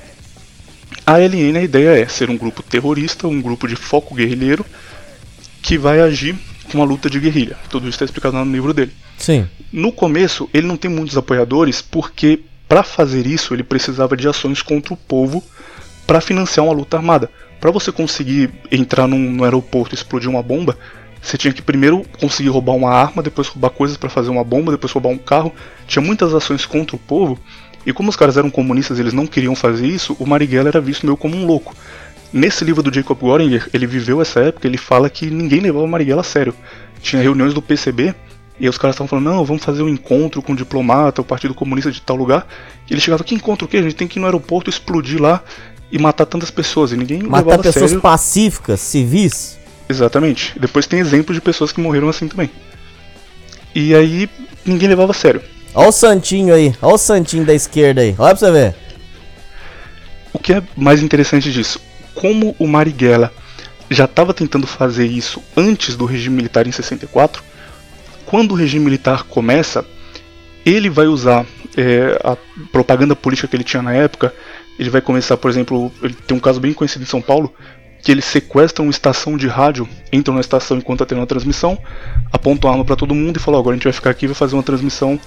[1.05, 4.65] A ALN, a ideia é ser um grupo terrorista, um grupo de foco guerrilheiro
[5.61, 6.37] que vai agir
[6.75, 7.57] uma luta de guerrilha.
[7.69, 8.91] Tudo isso está explicado no livro dele.
[9.17, 9.47] Sim.
[9.71, 14.61] No começo, ele não tem muitos apoiadores porque para fazer isso ele precisava de ações
[14.61, 15.43] contra o povo
[16.05, 17.29] para financiar uma luta armada.
[17.59, 20.77] Para você conseguir entrar num, no aeroporto e explodir uma bomba,
[21.21, 24.71] você tinha que primeiro conseguir roubar uma arma, depois roubar coisas para fazer uma bomba,
[24.71, 25.53] depois roubar um carro.
[25.87, 27.39] Tinha muitas ações contra o povo.
[27.85, 31.05] E como os caras eram comunistas, eles não queriam fazer isso, o Marighella era visto
[31.05, 31.73] meio como um louco.
[32.31, 36.21] Nesse livro do Jacob Goringer, ele viveu essa época, ele fala que ninguém levava Marighella
[36.21, 36.53] a sério.
[37.01, 38.13] Tinha reuniões do PCB
[38.59, 41.25] e os caras estavam falando, não, vamos fazer um encontro com o um diplomata, o
[41.25, 42.47] Partido Comunista de tal lugar.
[42.89, 43.77] E ele chegava, que encontro o quê?
[43.77, 45.43] A gente tem que ir no aeroporto explodir lá
[45.91, 46.91] e matar tantas pessoas.
[46.91, 48.01] E ninguém matar levava pessoas sério.
[48.01, 49.57] pacíficas, civis.
[49.87, 50.59] Exatamente.
[50.59, 52.49] Depois tem exemplos de pessoas que morreram assim também.
[53.73, 54.29] E aí
[54.65, 55.41] ninguém levava a sério.
[55.73, 58.75] Olha o santinho aí, olha o santinho da esquerda aí, olha pra você ver.
[60.33, 61.79] O que é mais interessante disso?
[62.19, 63.31] Como o Marighella
[63.89, 67.43] já estava tentando fazer isso antes do regime militar em 64,
[68.25, 69.85] quando o regime militar começa,
[70.65, 71.45] ele vai usar
[71.77, 72.35] é, a
[72.71, 74.33] propaganda política que ele tinha na época.
[74.77, 77.53] Ele vai começar, por exemplo, ele tem um caso bem conhecido em São Paulo,
[78.03, 81.79] que eles sequestram uma estação de rádio, entram na estação enquanto está tendo uma transmissão,
[82.31, 84.27] apontam a arma para todo mundo e falam: agora a gente vai ficar aqui e
[84.27, 85.19] vai fazer uma transmissão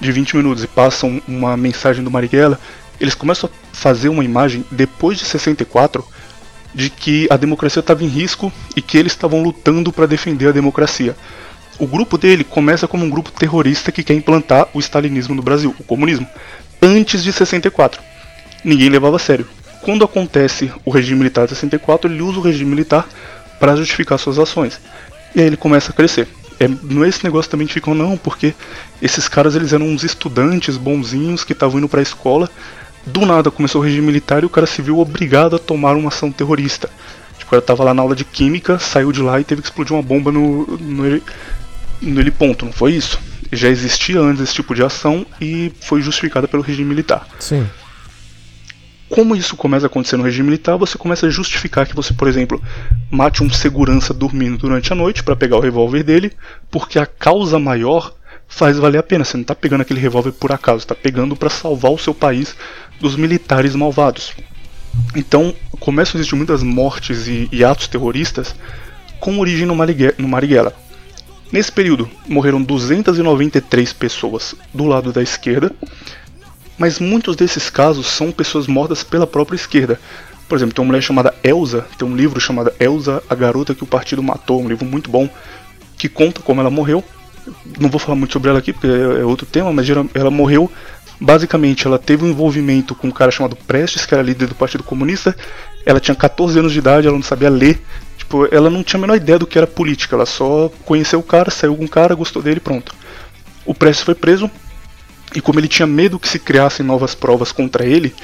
[0.00, 2.58] de 20 minutos e passam uma mensagem do Marighella.
[3.00, 6.04] Eles começam a fazer uma imagem depois de 64
[6.74, 10.52] de que a democracia estava em risco e que eles estavam lutando para defender a
[10.52, 11.16] democracia.
[11.78, 15.74] O grupo dele começa como um grupo terrorista que quer implantar o stalinismo no Brasil,
[15.78, 16.26] o comunismo,
[16.82, 18.02] antes de 64.
[18.64, 19.46] Ninguém levava a sério.
[19.82, 23.08] Quando acontece o regime militar de 64, ele usa o regime militar
[23.60, 24.80] para justificar suas ações.
[25.34, 26.28] E aí ele começa a crescer.
[26.60, 28.52] É, não é esse negócio também que ficam, não, porque
[29.00, 32.50] esses caras eles eram uns estudantes bonzinhos que estavam indo para a escola.
[33.08, 36.08] Do nada começou o regime militar e o cara se viu obrigado a tomar uma
[36.08, 36.88] ação terrorista.
[37.38, 39.68] Tipo, o cara tava lá na aula de química, saiu de lá e teve que
[39.68, 41.22] explodir uma bomba no, no,
[42.02, 43.18] no heliponto, não foi isso?
[43.52, 47.26] Já existia antes esse tipo de ação e foi justificada pelo regime militar.
[47.38, 47.66] Sim
[49.08, 52.28] como isso começa a acontecer no regime militar, você começa a justificar que você, por
[52.28, 52.62] exemplo,
[53.10, 56.32] mate um segurança dormindo durante a noite para pegar o revólver dele,
[56.70, 58.14] porque a causa maior
[58.46, 59.24] faz valer a pena.
[59.24, 62.54] Você não está pegando aquele revólver por acaso, está pegando para salvar o seu país
[63.00, 64.32] dos militares malvados.
[65.14, 68.54] Então, começam a existir muitas mortes e, e atos terroristas
[69.20, 70.72] com origem no, no Marighella.
[71.50, 75.74] Nesse período, morreram 293 pessoas do lado da esquerda
[76.78, 80.00] mas muitos desses casos são pessoas mortas pela própria esquerda.
[80.48, 83.82] Por exemplo, tem uma mulher chamada Elsa, tem um livro chamado Elsa, a garota que
[83.82, 85.28] o partido matou, um livro muito bom,
[85.98, 87.04] que conta como ela morreu.
[87.78, 90.70] Não vou falar muito sobre ela aqui porque é outro tema, mas ela morreu
[91.20, 94.84] basicamente ela teve um envolvimento com um cara chamado Prestes, que era líder do Partido
[94.84, 95.36] Comunista.
[95.84, 97.80] Ela tinha 14 anos de idade, ela não sabia ler.
[98.16, 101.22] Tipo, ela não tinha a menor ideia do que era política, ela só conheceu o
[101.22, 102.94] cara, saiu com o cara, gostou dele, pronto.
[103.64, 104.50] O Prestes foi preso,
[105.34, 108.14] e como ele tinha medo que se criassem novas provas contra ele,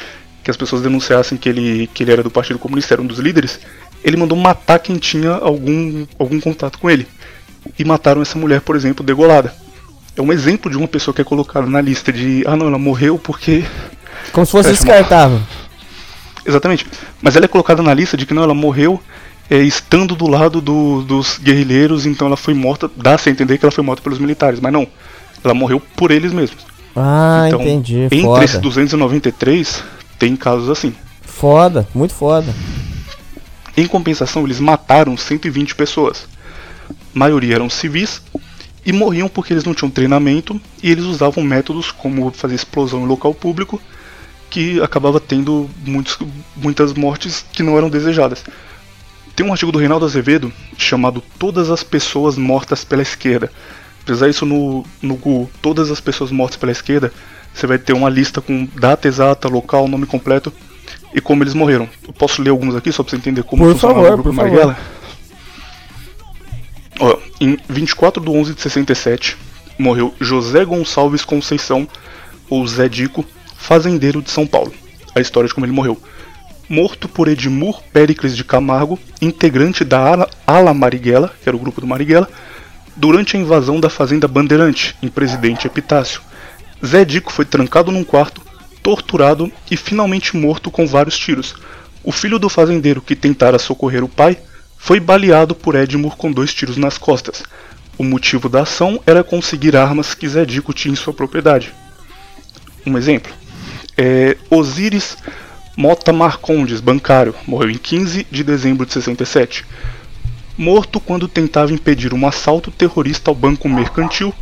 [0.42, 3.18] que as pessoas denunciassem que ele, que ele era do Partido Comunista, era um dos
[3.18, 3.60] líderes,
[4.02, 7.06] ele mandou matar quem tinha algum, algum contato com ele.
[7.78, 9.54] E mataram essa mulher, por exemplo, degolada.
[10.16, 12.44] É um exemplo de uma pessoa que é colocada na lista de.
[12.46, 13.64] Ah, não, ela morreu porque.
[14.32, 15.40] Como se fosse descartável.
[16.46, 16.86] Exatamente.
[17.20, 19.00] Mas ela é colocada na lista de que não, ela morreu
[19.50, 22.90] é, estando do lado do, dos guerrilheiros, então ela foi morta.
[22.96, 24.86] Dá-se a entender que ela foi morta pelos militares, mas não.
[25.42, 26.64] Ela morreu por eles mesmos.
[26.96, 28.00] Ah, então, entendi.
[28.00, 28.44] Entre foda.
[28.44, 29.82] esses 293,
[30.18, 30.94] tem casos assim.
[31.22, 32.54] Foda, muito foda.
[33.76, 36.26] Em compensação, eles mataram 120 pessoas.
[36.88, 38.22] A maioria eram civis
[38.84, 43.06] e morriam porque eles não tinham treinamento e eles usavam métodos como fazer explosão em
[43.06, 43.80] local público
[44.50, 46.18] que acabava tendo muitos,
[46.56, 48.44] muitas mortes que não eram desejadas.
[49.34, 53.50] Tem um artigo do Reinaldo Azevedo chamado Todas as Pessoas Mortas pela Esquerda,
[54.04, 57.12] pesquisar isso no, no Google, todas as pessoas mortas pela esquerda,
[57.52, 60.52] você vai ter uma lista com data exata, local, nome completo
[61.14, 61.88] e como eles morreram.
[62.06, 64.32] Eu posso ler alguns aqui só pra você entender como por funciona favor, o grupo
[64.32, 64.76] Marighella?
[67.00, 69.36] Ó, em 24 de 11 de 67,
[69.78, 71.88] morreu José Gonçalves Conceição,
[72.48, 73.24] ou Zé Dico,
[73.56, 74.72] fazendeiro de São Paulo.
[75.14, 76.00] A história de como ele morreu.
[76.68, 81.80] Morto por Edmur Péricles de Camargo, integrante da Ala, Ala Marighella, que era o grupo
[81.80, 82.28] do Marighella,
[82.96, 86.22] durante a invasão da Fazenda Bandeirante, em Presidente Epitácio.
[86.84, 88.40] Zé Dico foi trancado num quarto,
[88.82, 91.54] torturado e finalmente morto com vários tiros.
[92.02, 94.38] O filho do fazendeiro que tentara socorrer o pai
[94.84, 97.42] foi baleado por Edmur com dois tiros nas costas.
[97.96, 101.72] O motivo da ação era conseguir armas que Zé Dico tinha em sua propriedade.
[102.84, 103.32] Um exemplo
[103.96, 105.16] é Osíris
[105.74, 109.64] Mota Marcondes, bancário, morreu em 15 de dezembro de 67
[110.54, 114.34] morto quando tentava impedir um assalto terrorista ao banco mercantil,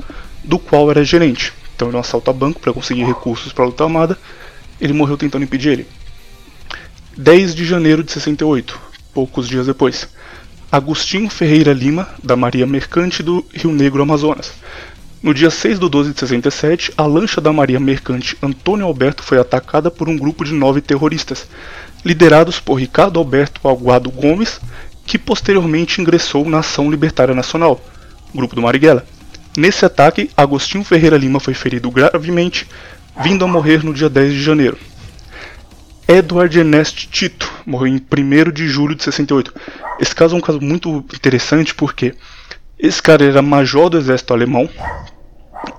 [0.42, 1.52] do qual era gerente.
[1.76, 4.18] Então ele um assalto a banco para conseguir recursos para a luta armada,
[4.80, 5.86] ele morreu tentando impedir ele.
[7.16, 8.78] 10 de janeiro de 68,
[9.14, 10.08] poucos dias depois.
[10.72, 14.54] Agostinho Ferreira Lima, da Maria Mercante do Rio Negro, Amazonas.
[15.22, 19.38] No dia 6 de 12 de 67, a lancha da Maria Mercante Antônio Alberto foi
[19.38, 21.46] atacada por um grupo de nove terroristas,
[22.02, 24.62] liderados por Ricardo Alberto Aguado Gomes,
[25.04, 27.78] que posteriormente ingressou na Ação Libertária Nacional,
[28.34, 29.04] grupo do Marighella.
[29.54, 32.66] Nesse ataque, Agostinho Ferreira Lima foi ferido gravemente,
[33.22, 34.78] vindo a morrer no dia 10 de janeiro.
[36.08, 39.54] Edward Ernest Tito morreu em 1 de julho de 68.
[40.02, 42.12] Esse caso é um caso muito interessante porque
[42.76, 44.68] esse cara era major do exército alemão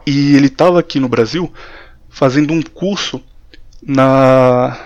[0.08, 1.52] e ele estava aqui no Brasil
[2.08, 3.22] fazendo um curso
[3.86, 4.78] na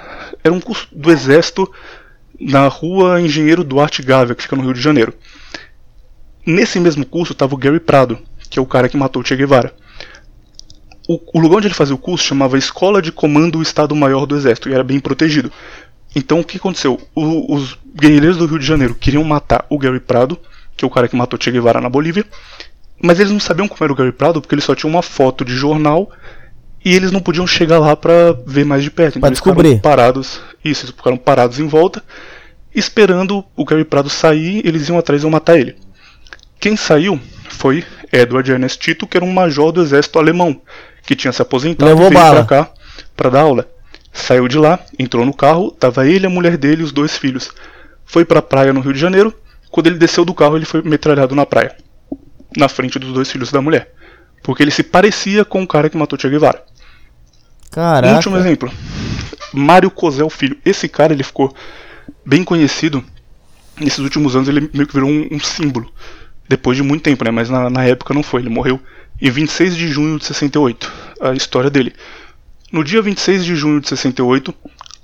[0.44, 1.72] era um curso do exército
[2.40, 5.14] na rua Engenheiro Duarte Gávea, que fica no Rio de Janeiro.
[6.44, 8.18] Nesse mesmo curso estava o Gary Prado,
[8.50, 9.72] que é o cara que matou o Che Guevara.
[11.08, 14.68] O, lugar onde ele fazia o curso chamava Escola de Comando do Estado-Maior do Exército
[14.68, 15.52] e era bem protegido.
[16.18, 17.00] Então o que aconteceu?
[17.14, 20.36] O, os guerrilheiros do Rio de Janeiro queriam matar o Gary Prado,
[20.76, 22.26] que é o cara que matou Che Guevara na Bolívia,
[23.00, 25.46] mas eles não sabiam como era o Gary Prado porque ele só tinha uma foto
[25.46, 26.10] de jornal
[26.84, 29.20] e eles não podiam chegar lá para ver mais de perto.
[29.20, 29.76] Então eles descobrir.
[29.76, 30.42] ficaram parados.
[30.66, 32.04] Isso, eles ficaram parados em volta.
[32.74, 35.76] esperando o Gary Prado sair, eles iam atrás e iam matar ele.
[36.60, 40.60] Quem saiu foi Edward Ernest Tito, que era um major do exército alemão,
[41.06, 42.44] que tinha se aposentado Levou e veio bala.
[42.44, 42.72] pra cá
[43.16, 43.68] para dar aula.
[44.18, 47.52] Saiu de lá, entrou no carro, tava ele, a mulher dele e os dois filhos.
[48.06, 49.34] Foi pra praia no Rio de Janeiro.
[49.70, 51.76] Quando ele desceu do carro, ele foi metralhado na praia,
[52.58, 53.94] na frente dos dois filhos da mulher,
[54.44, 56.64] porque ele se parecia com o cara que matou Che Guevara.
[57.70, 58.16] Caraca.
[58.16, 58.72] último exemplo.
[59.54, 60.58] Mário Cosel Filho.
[60.66, 61.54] Esse cara ele ficou
[62.26, 63.04] bem conhecido.
[63.80, 65.92] Nesses últimos anos ele meio que virou um, um símbolo.
[66.50, 67.32] Depois de muito tempo, né?
[67.32, 68.42] Mas na, na época não foi.
[68.42, 68.80] Ele morreu
[69.22, 70.92] em 26 de junho de 68.
[71.22, 71.94] A história dele.
[72.72, 74.54] No dia 26 de junho de 68,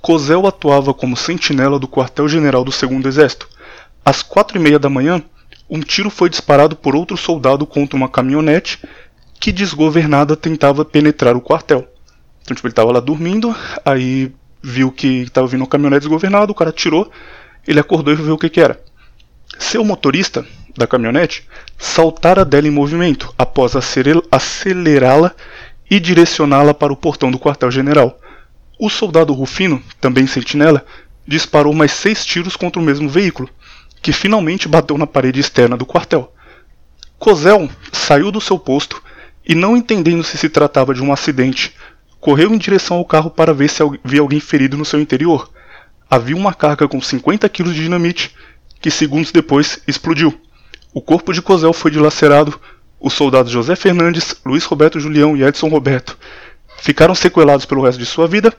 [0.00, 3.48] Cosel atuava como sentinela do quartel-general do 2 Exército.
[4.04, 5.22] Às quatro e meia da manhã,
[5.68, 8.82] um tiro foi disparado por outro soldado contra uma caminhonete
[9.40, 11.88] que, desgovernada, tentava penetrar o quartel.
[12.42, 14.30] Então, tipo, ele tava lá dormindo, aí
[14.62, 17.10] viu que tava vindo uma caminhonete desgovernada, o cara tirou,
[17.66, 18.78] ele acordou e viu o que que era.
[19.58, 20.44] Seu motorista
[20.76, 21.48] da caminhonete
[21.78, 25.34] saltara dela em movimento após acele- acelerá-la
[25.94, 28.18] e direcioná-la para o portão do quartel-general.
[28.80, 30.84] O soldado Rufino, também sentinela,
[31.24, 33.48] disparou mais seis tiros contra o mesmo veículo,
[34.02, 36.34] que finalmente bateu na parede externa do quartel.
[37.16, 39.00] Cosel saiu do seu posto
[39.46, 41.72] e, não entendendo se se tratava de um acidente,
[42.18, 45.48] correu em direção ao carro para ver se al- via alguém ferido no seu interior.
[46.10, 48.34] Havia uma carga com 50 kg de dinamite
[48.80, 50.38] que segundos depois explodiu.
[50.92, 52.60] O corpo de Cosel foi dilacerado.
[53.04, 56.16] Os soldados José Fernandes, Luiz Roberto Julião e Edson Roberto
[56.78, 58.50] ficaram sequelados pelo resto de sua vida.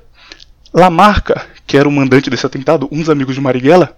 [0.71, 3.95] Lamarca, que era o mandante desse atentado, um dos amigos de Marighella,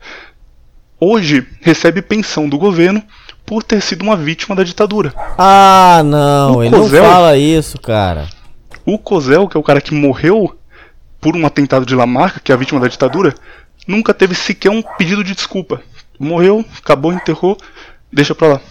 [0.99, 3.03] hoje recebe pensão do governo
[3.45, 5.13] por ter sido uma vítima da ditadura.
[5.37, 8.29] Ah, não, O ele Cosel- não fala isso, cara.
[8.85, 10.57] O Cosel, que é o cara que morreu
[11.19, 13.35] por um atentado de Lamarca, que é a vítima da ditadura,
[13.85, 15.81] nunca teve sequer um pedido de desculpa.
[16.17, 17.57] Morreu, acabou, enterrou,
[18.13, 18.61] deixa pra lá.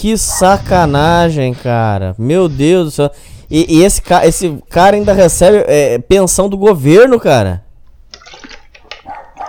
[0.00, 2.14] Que sacanagem, cara.
[2.18, 3.10] Meu Deus do céu.
[3.50, 7.62] E, e esse, ca esse cara ainda recebe é, pensão do governo, cara.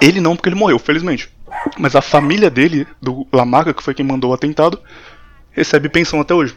[0.01, 1.29] Ele não, porque ele morreu, felizmente.
[1.79, 4.77] Mas a família dele, do Lamarca, que foi quem mandou o atentado,
[5.51, 6.53] recebe pensão até hoje.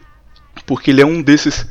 [0.66, 1.64] Porque ele é um desses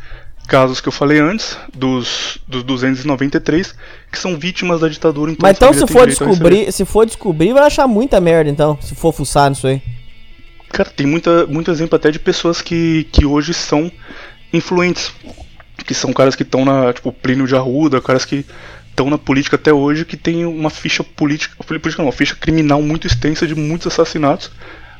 [0.47, 3.75] casos que eu falei antes, dos, dos 293,
[4.09, 5.29] que são vítimas da ditadura.
[5.29, 8.95] Então Mas então se for descobrir, se for descobrir, vai achar muita merda então, se
[8.95, 9.81] for fuçar nisso aí.
[10.73, 13.91] Cara, tem muita, muito exemplo até de pessoas que, que hoje são
[14.51, 15.13] influentes.
[15.85, 18.43] Que são caras que estão na, tipo, Plínio de Arruda, caras que
[18.89, 22.81] estão na política até hoje, que tem uma ficha política, política não, uma ficha criminal
[22.81, 24.49] muito extensa de muitos assassinatos,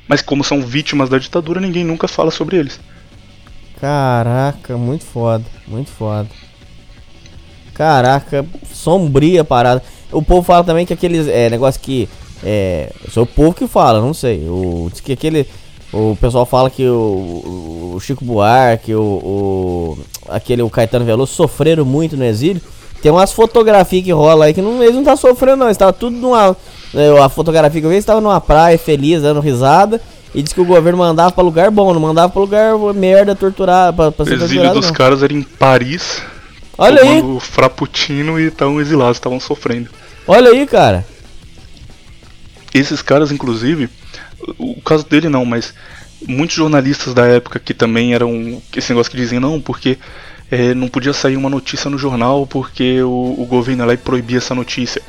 [0.08, 2.80] mas como são vítimas da ditadura, ninguém nunca fala sobre eles.
[3.82, 6.30] Caraca, muito foda, muito foda.
[7.74, 9.82] Caraca, sombria parada.
[10.12, 12.08] O povo fala também que aqueles é, negócio que.
[12.44, 12.92] É.
[13.10, 14.48] Sou o povo que fala, não sei.
[14.48, 15.48] O, diz que aquele.
[15.94, 19.98] O pessoal fala que o, o Chico Buarque, o, o.
[20.28, 22.62] Aquele o Caetano Veloso sofreram muito no exílio.
[23.02, 25.68] Tem umas fotografias que rola aí que não, eles não tá sofrendo, não.
[25.68, 26.56] Eles estavam tudo numa.
[26.96, 30.02] é, A fotografia que eu vi, eles estavam numa praia feliz, dando risada.
[30.34, 33.94] E diz que o governo mandava pra lugar bom, não mandava pra lugar merda, torturar,
[33.94, 34.94] pra, pra O ser exílio dos não.
[34.94, 36.24] caras era em Paris,
[36.76, 39.90] Olha aí, tomando frappuccino e estavam exilados, estavam sofrendo.
[40.28, 41.06] olha aí, cara.
[42.74, 43.88] Esses caras, inclusive,
[44.58, 45.74] o caso dele não, mas
[46.28, 49.98] muitos jornalistas da época que também eram esse negócio que dizem não, porque
[50.50, 54.54] é, não podia sair uma notícia no jornal porque o, o governo lá proibia essa
[54.56, 55.02] notícia.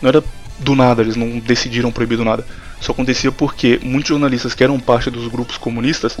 [0.00, 0.22] Não era
[0.58, 2.46] do nada, eles não decidiram proibir do nada.
[2.80, 6.16] Só acontecia porque muitos jornalistas que eram parte dos grupos comunistas,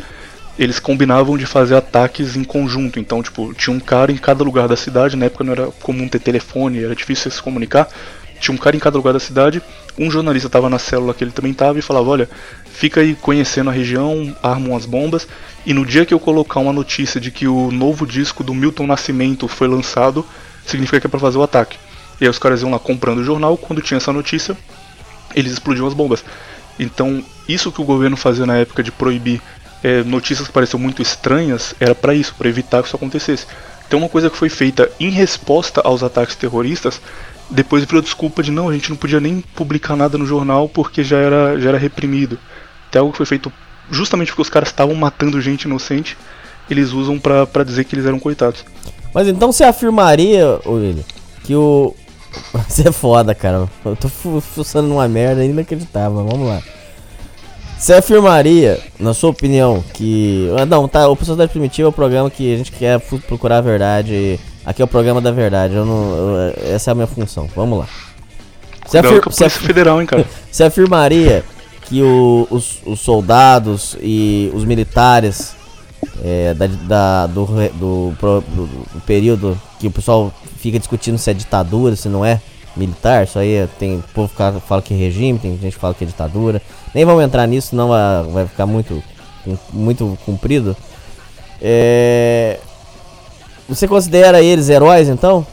[0.58, 2.98] eles combinavam de fazer ataques em conjunto.
[2.98, 6.08] Então, tipo, tinha um cara em cada lugar da cidade, na época não era comum
[6.08, 7.88] ter telefone, era difícil se comunicar.
[8.42, 9.62] Tinha um cara em cada lugar da cidade,
[9.96, 12.28] um jornalista estava na célula que ele também estava e falava: Olha,
[12.64, 15.28] fica aí conhecendo a região, armam as bombas,
[15.64, 18.88] e no dia que eu colocar uma notícia de que o novo disco do Milton
[18.88, 20.26] Nascimento foi lançado,
[20.66, 21.78] significa que é para fazer o ataque.
[22.20, 24.56] E aí os caras iam lá comprando o jornal, quando tinha essa notícia,
[25.36, 26.24] eles explodiam as bombas.
[26.80, 29.40] Então, isso que o governo fazia na época de proibir
[29.84, 33.46] é, notícias que pareciam muito estranhas, era para isso, para evitar que isso acontecesse.
[33.86, 37.00] Então, uma coisa que foi feita em resposta aos ataques terroristas,
[37.50, 41.02] depois virou desculpa de não, a gente não podia nem publicar nada no jornal porque
[41.04, 42.38] já era, já era reprimido.
[42.88, 43.52] Até algo que foi feito
[43.90, 46.16] justamente porque os caras estavam matando gente inocente,
[46.70, 48.64] eles usam pra dizer que eles eram coitados.
[49.14, 51.04] Mas então você afirmaria, William,
[51.44, 51.94] que o.
[52.66, 53.68] Você é foda, cara.
[53.84, 56.26] Eu tô fu- fuçando numa merda inacreditável.
[56.26, 56.62] Vamos lá.
[57.78, 60.48] Você afirmaria, na sua opinião, que.
[60.58, 61.06] Ah, não, tá.
[61.08, 64.40] O Sociedade Primitiva é o programa que a gente quer procurar a verdade.
[64.64, 65.74] Aqui é o programa da verdade.
[65.74, 67.48] Eu não, eu- essa é a minha função.
[67.54, 67.86] Vamos lá.
[68.86, 70.24] Você, afir com a Polícia Federal, hein, cara.
[70.50, 71.44] você afirmaria
[71.86, 75.54] que o- os, os soldados e os militares
[76.24, 81.34] é, da, da- do, do, do- do período que o pessoal fica discutindo se é
[81.34, 82.40] ditadura, se não é
[82.76, 85.78] militar, isso aí é- tem o povo fala, fala que é regime, tem gente que
[85.80, 86.60] fala que é ditadura.
[86.94, 89.02] Nem vamos entrar nisso, senão vai, vai ficar muito,
[89.72, 90.76] muito comprido.
[91.60, 92.58] É,
[93.74, 95.46] você considera eles heróis então?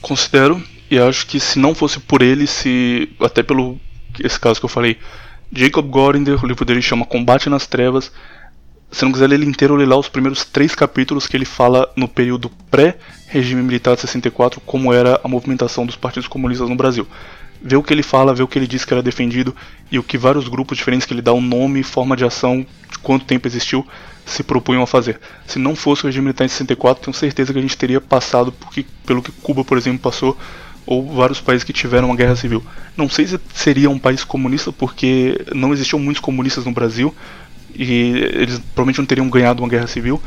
[0.00, 3.08] Considero, e acho que se não fosse por ele, se.
[3.20, 3.78] Até pelo
[4.20, 4.98] esse caso que eu falei,
[5.52, 8.12] Jacob Gorinder, o livro dele chama Combate nas Trevas.
[8.90, 11.90] Se não quiser ler ele inteiro, ler lá os primeiros três capítulos que ele fala
[11.96, 17.06] no período pré-regime militar de 64, como era a movimentação dos partidos comunistas no Brasil.
[17.60, 19.56] Vê o que ele fala, vê o que ele diz que era defendido
[19.90, 22.98] e o que vários grupos diferentes que ele dá um nome forma de ação, de
[22.98, 23.86] quanto tempo existiu,
[24.26, 25.20] se propunham a fazer.
[25.46, 28.52] Se não fosse o regime militar em 64, tenho certeza que a gente teria passado
[28.52, 30.36] por que- pelo que Cuba, por exemplo, passou,
[30.86, 32.62] ou vários países que tiveram uma guerra civil.
[32.96, 37.14] Não sei se seria um país comunista, porque não existiam muitos comunistas no Brasil,
[37.74, 40.20] e eles provavelmente não teriam ganhado uma guerra civil,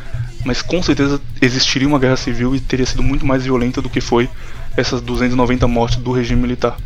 [0.44, 4.02] mas com certeza existiria uma guerra civil e teria sido muito mais violenta do que
[4.02, 4.30] foi
[4.78, 6.78] essas 290 mortes do regime militar.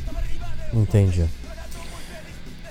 [0.73, 1.25] Entendi.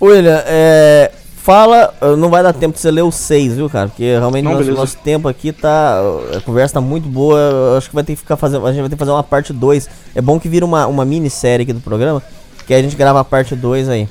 [0.01, 1.11] William, é,
[1.49, 3.89] fala, uh, não vai dar tempo de você ler os seis, viu, cara?
[3.89, 5.99] Porque realmente Não, nosso, nosso tempo aqui tá.
[6.37, 7.39] A conversa tá muito boa.
[7.39, 8.67] eu Acho que vai ter que ficar fazendo.
[8.67, 9.89] A gente vai ter que fazer uma parte 2.
[10.15, 12.23] É bom que vira uma, uma minissérie aqui do programa.
[12.67, 14.07] Que a gente grava a parte 2 aí.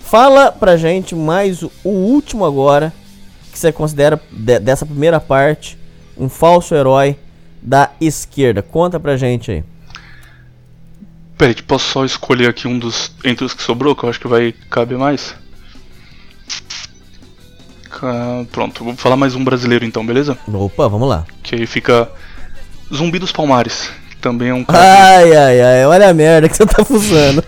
[0.00, 2.92] Fala pra gente mais o, o último agora.
[3.52, 5.78] Que você considera de- dessa primeira parte
[6.18, 7.16] um falso herói
[7.62, 8.62] da esquerda.
[8.62, 9.64] Conta pra gente aí.
[11.38, 14.26] Peraí, posso só escolher aqui um dos entre os que sobrou, que eu acho que
[14.26, 15.36] vai caber mais?
[18.04, 20.36] Ca- Pronto, vou falar mais um brasileiro então, beleza?
[20.52, 21.24] Opa, vamos lá.
[21.42, 22.06] Que aí fica
[22.94, 24.78] Zumbi dos Palmares, que também é um cara
[25.16, 27.42] Ai, ai, ai, olha a merda que você tá fusando.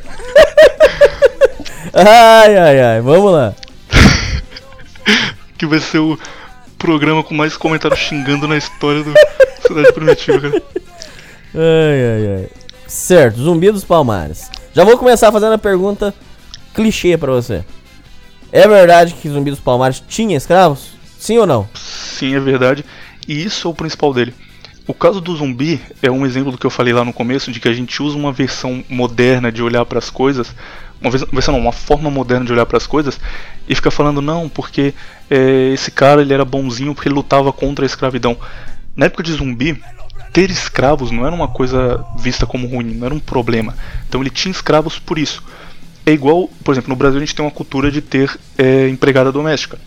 [1.93, 3.55] ai, ai, ai, vamos lá.
[5.59, 6.19] que vai ser o
[6.79, 9.13] programa com mais comentários xingando na história do
[9.67, 10.63] Cidade Primitiva, cara.
[11.55, 12.49] Ai, ai, ai.
[12.87, 14.51] Certo, Zumbi dos Palmares.
[14.73, 16.15] Já vou começar fazendo a pergunta
[16.75, 17.65] clichê pra você.
[18.57, 20.93] É verdade que Zumbi dos Palmares tinha escravos?
[21.19, 21.69] Sim ou não?
[21.75, 22.87] Sim, é verdade.
[23.29, 24.33] E isso é o principal dele.
[24.87, 27.61] O caso do zumbi é um exemplo do que eu falei lá no começo, de
[27.61, 30.55] que a gente usa uma versão moderna de olhar para as coisas,
[31.03, 33.21] uma vers- versão não, uma forma moderna de olhar para as coisas,
[33.69, 34.95] e fica falando não, porque
[35.31, 38.39] é, esse cara ele era bonzinho porque ele lutava contra a escravidão.
[38.97, 39.79] Na época de zumbi,
[40.33, 43.77] ter escravos não era uma coisa vista como ruim, não era um problema.
[44.09, 45.43] Então ele tinha escravos por isso.
[46.07, 49.33] É igual, por exemplo, no Brasil a gente tem uma cultura de ter é, empregada
[49.33, 49.79] doméstica.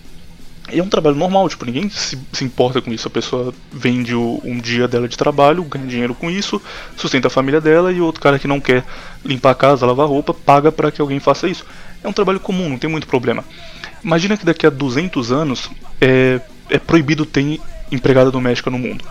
[0.71, 3.07] E é um trabalho normal, tipo, ninguém se, se importa com isso.
[3.07, 6.61] A pessoa vende o- um dia dela de trabalho, ganha dinheiro com isso,
[6.95, 8.83] sustenta a família dela e o outro cara que não quer
[9.25, 11.65] limpar a casa, lavar roupa, paga para que alguém faça isso.
[12.03, 13.43] É um trabalho comum, não tem muito problema.
[14.03, 16.39] Imagina que daqui a 200 anos é,
[16.69, 17.59] é proibido ter
[17.91, 19.03] empregada doméstica no mundo.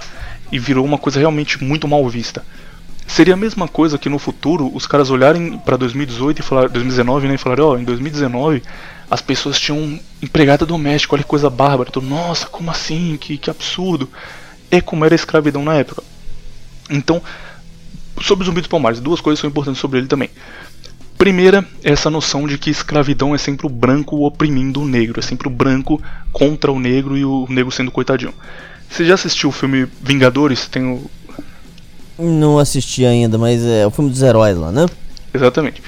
[0.53, 2.45] E virou uma coisa realmente muito mal vista.
[3.09, 7.27] Seria a mesma coisa que no futuro os caras olharem para 2018 e falar 2019,
[7.27, 8.63] né, e falarem, ó, em 2019
[9.11, 11.91] as pessoas tinham empregada doméstica, olha que coisa bárbara.
[11.91, 13.17] Tô, Nossa, como assim?
[13.19, 14.09] Que, que absurdo.
[14.71, 16.03] É como era a escravidão na época.
[16.91, 17.23] Então,
[18.21, 20.29] sobre o Zumbi dos Palmares, duas coisas são importantes sobre ele também.
[21.17, 25.49] Primeira, essa noção de que escravidão é sempre o branco oprimindo o negro, é sempre
[25.49, 26.01] o branco
[26.31, 28.35] contra o negro e o negro sendo coitadinho.
[28.89, 30.67] Você já assistiu o filme Vingadores?
[30.67, 31.11] Tem o,
[32.19, 34.87] Não assisti ainda, mas é o filme dos heróis lá, né?
[35.33, 35.83] Exatamente.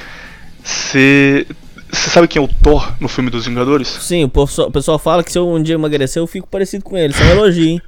[0.63, 1.47] Você
[1.93, 3.89] sabe quem é o Thor no filme dos Vingadores?
[3.89, 6.85] Sim, o pessoal, o pessoal fala que se eu um dia emagrecer eu fico parecido
[6.85, 7.13] com ele.
[7.13, 7.83] Isso é um elogio, hein?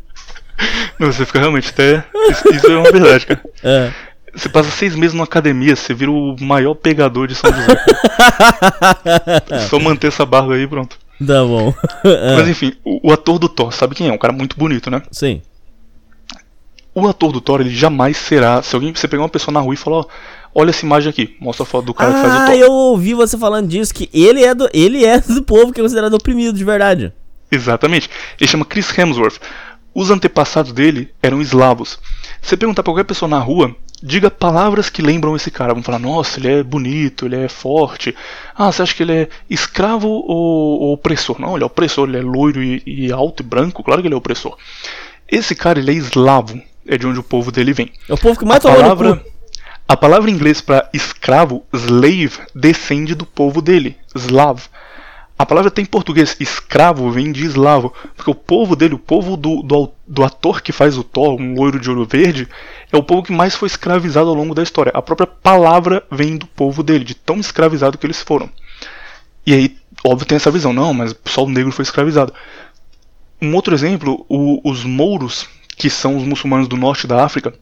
[0.98, 2.04] Não, você fica realmente até.
[2.52, 3.42] Isso, é uma verdade, cara.
[3.62, 3.92] É.
[4.34, 7.84] Você passa seis meses numa academia, você vira o maior pegador de São José.
[9.50, 10.96] É só manter essa barba aí, pronto.
[11.18, 11.74] Tá bom.
[12.34, 14.12] Mas enfim, o, o ator do Thor, sabe quem é?
[14.12, 15.02] Um cara muito bonito, né?
[15.10, 15.42] Sim.
[16.94, 18.62] O ator do Thor, ele jamais será.
[18.62, 20.04] Se alguém você pegar uma pessoa na rua e falar, ó,
[20.54, 22.54] olha essa imagem aqui, mostra a foto do cara que faz o Ah, Thor.
[22.54, 25.82] eu ouvi você falando disso, que ele é do, ele é do povo que é
[25.82, 27.12] considerado oprimido de verdade.
[27.50, 28.08] Exatamente.
[28.40, 29.38] Ele chama Chris Hemsworth.
[29.94, 31.98] Os antepassados dele eram eslavos.
[32.40, 35.74] Se você perguntar pra qualquer pessoa na rua, diga palavras que lembram esse cara.
[35.74, 38.14] Vão falar, nossa, ele é bonito, ele é forte.
[38.54, 41.38] Ah, você acha que ele é escravo ou, ou opressor?
[41.38, 44.14] Não, ele é opressor, ele é loiro e, e alto e branco, claro que ele
[44.14, 44.56] é opressor.
[45.30, 47.92] Esse cara, ele é eslavo, é de onde o povo dele vem.
[48.08, 49.24] É o povo que A mais no palavra,
[49.88, 54.62] a palavra em inglês para escravo, slave, descende do povo dele, slav.
[55.38, 59.36] A palavra tem em português escravo vem de eslavo, porque o povo dele, o povo
[59.36, 62.48] do, do, do, ator que faz o Thor, um loiro de olho verde,
[62.92, 64.92] é o povo que mais foi escravizado ao longo da história.
[64.94, 68.48] A própria palavra vem do povo dele, de tão escravizado que eles foram.
[69.44, 72.32] E aí, óbvio, tem essa visão, não, mas só o negro foi escravizado.
[73.40, 77.54] Um outro exemplo, o, os mouros, que são os muçulmanos do norte da África,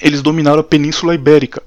[0.00, 1.62] eles dominaram a Península Ibérica,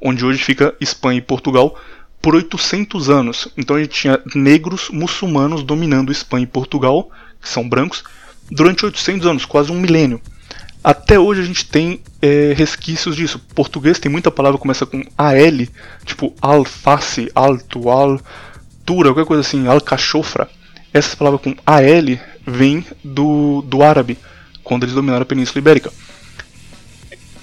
[0.00, 1.78] onde hoje fica Espanha e Portugal,
[2.20, 3.48] por 800 anos.
[3.56, 7.10] Então a gente tinha negros muçulmanos dominando Espanha e Portugal,
[7.40, 8.02] que são brancos,
[8.50, 10.20] durante 800 anos, quase um milênio.
[10.82, 13.38] Até hoje a gente tem é, resquícios disso.
[13.54, 15.66] Português tem muita palavra que começa com AL,
[16.04, 20.48] tipo alface, alto, altura, qualquer coisa assim, alcachofra.
[20.92, 24.18] Essa palavra com AL vem do, do árabe,
[24.64, 25.92] quando eles dominaram a Península Ibérica.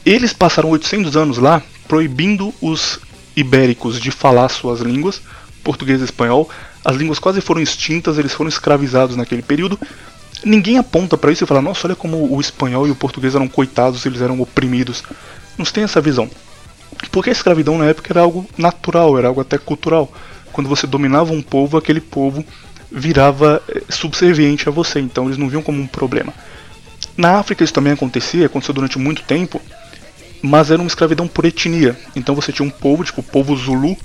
[0.05, 2.99] Eles passaram 800 anos lá proibindo os
[3.35, 5.21] ibéricos de falar suas línguas,
[5.63, 6.49] português e espanhol.
[6.83, 9.79] As línguas quase foram extintas, eles foram escravizados naquele período.
[10.43, 13.47] Ninguém aponta para isso e fala: nossa, olha como o espanhol e o português eram
[13.47, 15.03] coitados, eles eram oprimidos.
[15.57, 16.29] Não se tem essa visão.
[17.11, 20.11] Porque a escravidão na época era algo natural, era algo até cultural.
[20.51, 22.43] Quando você dominava um povo, aquele povo
[22.91, 26.33] virava eh, subserviente a você, então eles não viam como um problema.
[27.17, 29.61] Na África isso também acontecia, aconteceu durante muito tempo,
[30.41, 31.97] mas era uma escravidão por etnia.
[32.15, 33.95] Então você tinha um povo, tipo o povo Zulu,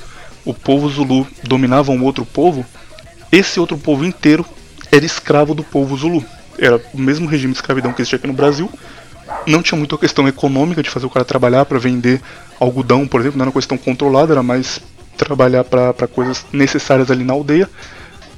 [0.45, 2.65] o povo Zulu dominava um outro povo,
[3.31, 4.45] esse outro povo inteiro
[4.91, 6.25] era escravo do povo Zulu.
[6.59, 8.71] Era o mesmo regime de escravidão que existia aqui no Brasil.
[9.47, 12.21] Não tinha muita questão econômica de fazer o cara trabalhar para vender
[12.59, 14.81] algodão, por exemplo, não era uma questão controlada, era mais
[15.17, 17.69] trabalhar para coisas necessárias ali na aldeia.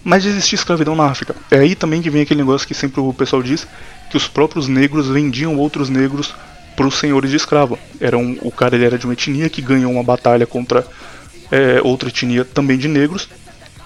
[0.09, 1.37] Mas existia escravidão na África.
[1.51, 3.69] É aí também que vem aquele negócio que sempre o pessoal diz,
[4.09, 6.35] que os próprios negros vendiam outros negros
[6.75, 7.79] para os senhores de escravo.
[8.01, 10.87] Era um, o cara ele era de uma etnia que ganhou uma batalha contra
[11.53, 13.29] é, outra etnia também de negros.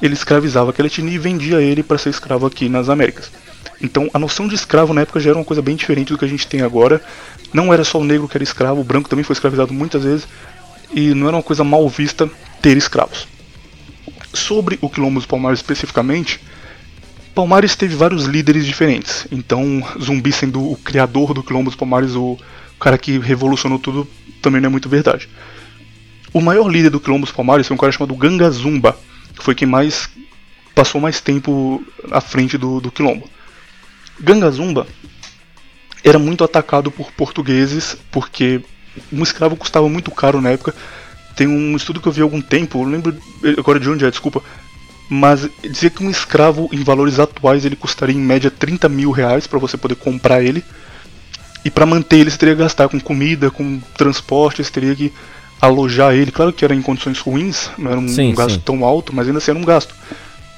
[0.01, 3.29] Ele escravizava aquela etnia e vendia ele para ser escravo aqui nas Américas.
[3.81, 6.25] Então a noção de escravo na época já era uma coisa bem diferente do que
[6.25, 7.03] a gente tem agora.
[7.53, 10.29] Não era só o negro que era escravo, o branco também foi escravizado muitas vezes.
[10.95, 13.27] E não era uma coisa mal vista ter escravos.
[14.33, 16.41] Sobre o Quilombo dos Palmares especificamente,
[17.35, 19.27] Palmares teve vários líderes diferentes.
[19.31, 22.39] Então, Zumbi sendo o criador do Quilombo dos Palmares, o
[22.79, 24.09] cara que revolucionou tudo
[24.41, 25.29] também não é muito verdade.
[26.33, 28.99] O maior líder do Quilombo dos Palmares foi um cara chamado Ganga Zumba,
[29.37, 30.09] que foi quem mais
[30.75, 33.29] passou mais tempo à frente do, do Quilombo.
[34.19, 34.87] Ganga Zumba
[36.05, 38.61] era muito atacado por portugueses porque
[39.13, 40.75] um escravo custava muito caro na época.
[41.37, 43.17] Tem um estudo que eu vi há algum tempo, eu lembro
[43.59, 44.43] agora de onde é, desculpa,
[45.09, 49.47] mas dizia que um escravo em valores atuais ele custaria em média 30 mil reais
[49.47, 50.65] para você poder comprar ele.
[51.65, 55.13] E para manter ele, você teria que gastar com comida, com transporte, você teria que
[55.61, 56.33] alojar ele.
[56.33, 58.63] Claro que era em condições ruins, não era um, sim, gasto sim.
[58.65, 59.95] tão alto, mas ainda assim era um gasto.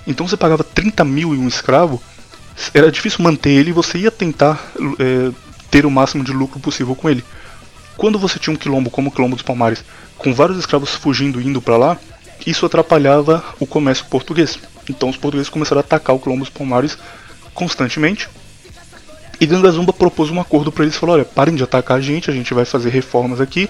[0.06, 2.02] Então você pagava 30 mil em um escravo,
[2.72, 5.30] era difícil manter ele e você ia tentar é,
[5.70, 7.24] ter o máximo de lucro possível com ele.
[7.96, 9.84] Quando você tinha um quilombo como o Quilombo dos Palmares,
[10.18, 11.98] com vários escravos fugindo e indo para lá,
[12.46, 14.58] isso atrapalhava o comércio português.
[14.88, 16.98] Então os portugueses começaram a atacar o Quilombo dos Palmares
[17.54, 18.28] constantemente
[19.40, 22.32] e Gangazumba propôs um acordo para eles, falou, olha, parem de atacar a gente, a
[22.32, 23.68] gente vai fazer reformas aqui,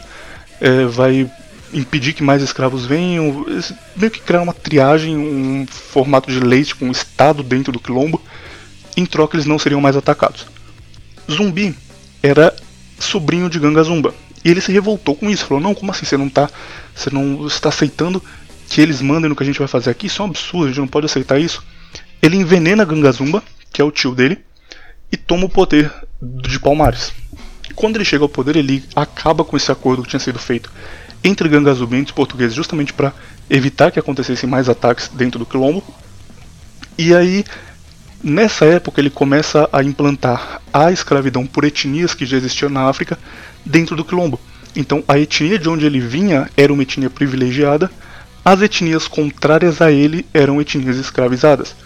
[0.60, 1.30] é, vai
[1.72, 3.44] impedir que mais escravos venham,
[3.96, 8.20] meio que criar uma triagem, um formato de leite com um estado dentro do quilombo,
[8.96, 10.46] em troca eles não seriam mais atacados.
[11.30, 11.74] Zumbi
[12.22, 12.54] era
[12.98, 14.14] sobrinho de Gangazumba,
[14.44, 16.50] e ele se revoltou com isso, falou, não, como assim, você não está
[16.94, 18.22] você não está aceitando
[18.68, 20.06] que eles mandem no que a gente vai fazer aqui?
[20.06, 21.64] Isso é um absurdo, a gente não pode aceitar isso.
[22.20, 23.42] Ele envenena Gangazumba,
[23.72, 24.38] que é o tio dele,
[25.10, 27.12] e toma o poder de Palmares.
[27.74, 30.70] Quando ele chega ao poder, ele acaba com esse acordo que tinha sido feito
[31.22, 33.12] entre gangas e os portugueses, justamente para
[33.48, 35.82] evitar que acontecessem mais ataques dentro do quilombo.
[36.98, 37.44] E aí,
[38.24, 43.18] nessa época, ele começa a implantar a escravidão por etnias que já existiam na África
[43.64, 44.40] dentro do quilombo.
[44.74, 47.90] Então, a etnia de onde ele vinha era uma etnia privilegiada,
[48.44, 51.76] as etnias contrárias a ele eram etnias escravizadas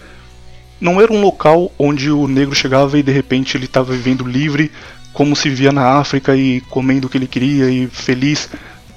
[0.79, 4.71] não era um local onde o negro chegava e de repente ele estava vivendo livre,
[5.11, 8.49] como se vivia na África e comendo o que ele queria e feliz,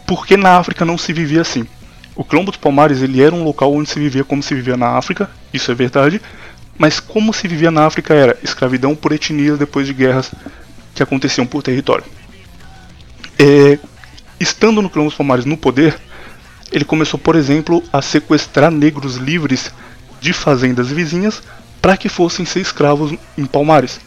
[0.07, 1.67] porque na África não se vivia assim.
[2.15, 4.91] O Quilombo dos Palmares ele era um local onde se vivia como se vivia na
[4.91, 6.21] África, isso é verdade,
[6.83, 10.33] mas como se vivia na África era escravidão por etnias depois de guerras
[10.93, 12.03] que aconteciam por território.
[13.39, 13.79] É,
[14.41, 15.97] estando no Quilombo dos Palmares no poder,
[16.73, 19.71] ele começou, por exemplo, a sequestrar negros livres
[20.21, 21.41] de fazendas vizinhas
[21.81, 24.01] para que fossem ser escravos em Palmares.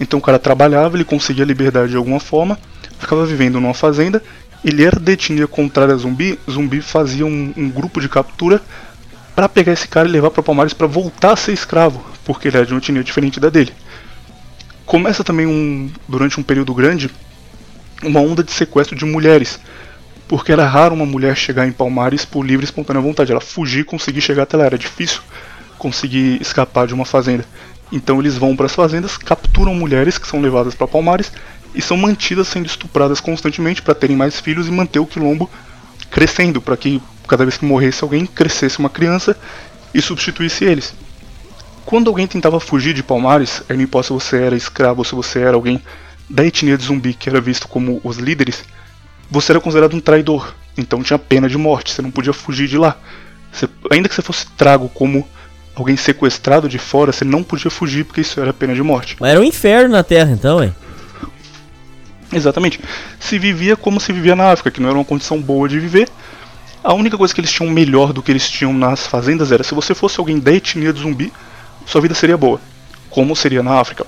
[0.00, 2.58] Então o cara trabalhava, ele conseguia liberdade de alguma forma,
[2.98, 4.22] ficava vivendo numa fazenda,
[4.64, 8.62] ele era de etnia contrária a zumbi, zumbi fazia um, um grupo de captura
[9.36, 12.56] para pegar esse cara e levar para Palmares para voltar a ser escravo, porque ele
[12.56, 13.72] era de uma etnia diferente da dele.
[14.86, 17.10] Começa também um durante um período grande
[18.02, 19.58] uma onda de sequestro de mulheres,
[20.28, 23.80] porque era raro uma mulher chegar em Palmares por livre e espontânea vontade, ela fugir
[23.80, 25.22] e conseguir chegar até lá, era difícil
[25.78, 27.44] conseguir escapar de uma fazenda.
[27.92, 31.32] Então eles vão para as fazendas, capturam mulheres que são levadas para Palmares
[31.74, 35.50] e são mantidas sendo estupradas constantemente para terem mais filhos e manter o quilombo
[36.10, 39.36] crescendo, para que cada vez que morresse alguém, crescesse uma criança
[39.92, 40.94] e substituísse eles.
[41.84, 45.14] Quando alguém tentava fugir de Palmares, aí não importa se você era escravo ou se
[45.14, 45.82] você era alguém
[46.28, 48.64] da etnia de zumbi que era visto como os líderes,
[49.30, 52.78] você era considerado um traidor, então tinha pena de morte, você não podia fugir de
[52.78, 52.96] lá.
[53.52, 55.26] Você, ainda que você fosse trago como
[55.74, 59.16] alguém sequestrado de fora, você não podia fugir porque isso era pena de morte.
[59.20, 60.74] Mas era um inferno na Terra então, hein?
[62.32, 62.80] Exatamente.
[63.20, 66.08] Se vivia como se vivia na África, que não era uma condição boa de viver.
[66.82, 69.74] A única coisa que eles tinham melhor do que eles tinham nas fazendas era se
[69.74, 71.32] você fosse alguém da etnia de zumbi,
[71.86, 72.60] sua vida seria boa,
[73.10, 74.06] como seria na África.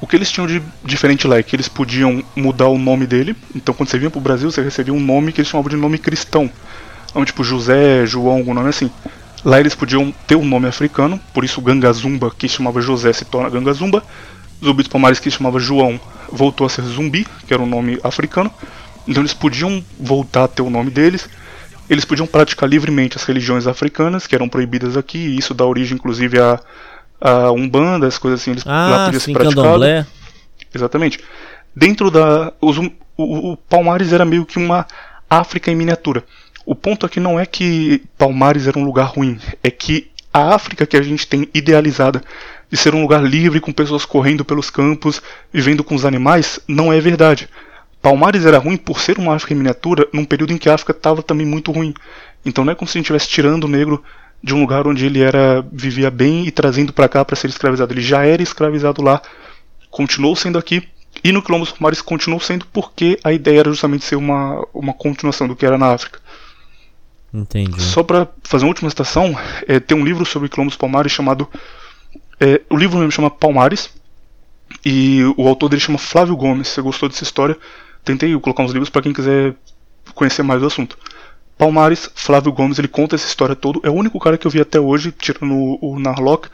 [0.00, 3.36] O que eles tinham de diferente lá é que eles podiam mudar o nome dele.
[3.54, 5.98] Então, quando você vinha pro Brasil, você recebia um nome que eles chamavam de nome
[5.98, 6.50] cristão.
[7.10, 8.90] Então, tipo José, João, algum nome assim.
[9.44, 13.50] Lá eles podiam ter um nome africano, por isso Gangazumba, que chamava José, se torna
[13.50, 14.02] Gangazumba.
[14.62, 15.98] Zumbi dos Palmares, que chamava João,
[16.30, 18.52] voltou a ser Zumbi, que era um nome africano.
[19.08, 21.28] Então eles podiam voltar a ter o nome deles.
[21.88, 25.96] Eles podiam praticar livremente as religiões africanas, que eram proibidas aqui, e isso dá origem
[25.96, 26.60] inclusive a,
[27.20, 29.60] a Umbanda, as coisas assim, eles ah, lá sim, praticado.
[30.74, 31.20] Exatamente.
[31.74, 32.52] Dentro da.
[32.60, 34.86] Os, o, o Palmares era meio que uma
[35.28, 36.24] África em miniatura.
[36.64, 40.86] O ponto aqui não é que Palmares era um lugar ruim, é que a África
[40.86, 42.22] que a gente tem idealizada
[42.70, 45.20] de ser um lugar livre com pessoas correndo pelos campos,
[45.52, 47.48] vivendo com os animais, não é verdade.
[48.00, 50.92] Palmares era ruim por ser uma África em miniatura num período em que a África
[50.92, 51.92] estava também muito ruim.
[52.44, 54.02] Então não é como se a gente estivesse tirando o negro
[54.42, 57.92] de um lugar onde ele era vivia bem e trazendo para cá para ser escravizado.
[57.92, 59.20] Ele já era escravizado lá,
[59.90, 60.86] continuou sendo aqui
[61.22, 64.94] e no Quilombo dos Palmares continuou sendo porque a ideia era justamente ser uma, uma
[64.94, 66.20] continuação do que era na África.
[67.32, 67.80] Entendi.
[67.80, 69.36] Só para fazer uma última citação,
[69.68, 71.48] é, tem um livro sobre Quilombo dos Palmares chamado
[72.40, 73.90] é, o livro mesmo chama Palmares
[74.84, 76.68] e o autor dele chama Flávio Gomes.
[76.68, 77.56] Se você gostou dessa história,
[78.02, 79.54] tentei colocar uns livros para quem quiser
[80.14, 80.96] conhecer mais do assunto.
[81.60, 83.80] Palmares, Flávio Gomes, ele conta essa história toda.
[83.82, 86.48] É o único cara que eu vi até hoje, tirando o, o Narlock,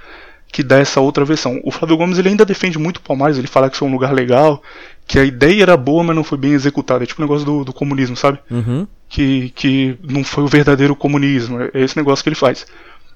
[0.50, 1.60] que dá essa outra versão.
[1.62, 4.60] O Flávio Gomes ele ainda defende muito Palmares, ele fala que foi um lugar legal,
[5.06, 7.04] que a ideia era boa, mas não foi bem executada.
[7.04, 8.40] É tipo o um negócio do, do, comunismo, sabe?
[8.50, 8.84] Uhum.
[9.08, 11.60] Que, que não foi o verdadeiro comunismo.
[11.72, 12.66] É esse negócio que ele faz.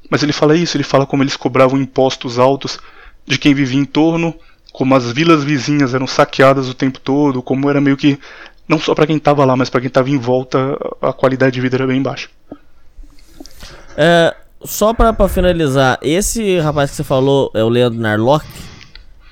[0.08, 2.78] Mas ele fala isso, ele fala como eles cobravam impostos altos
[3.26, 4.32] de quem vivia em torno,
[4.72, 8.16] como as vilas vizinhas eram saqueadas o tempo todo, como era meio que
[8.70, 11.60] não só para quem estava lá, mas para quem estava em volta, a qualidade de
[11.60, 12.28] vida era bem baixa.
[13.96, 14.32] É,
[14.62, 18.46] só para finalizar, esse rapaz que você falou é o Leandro Narlock.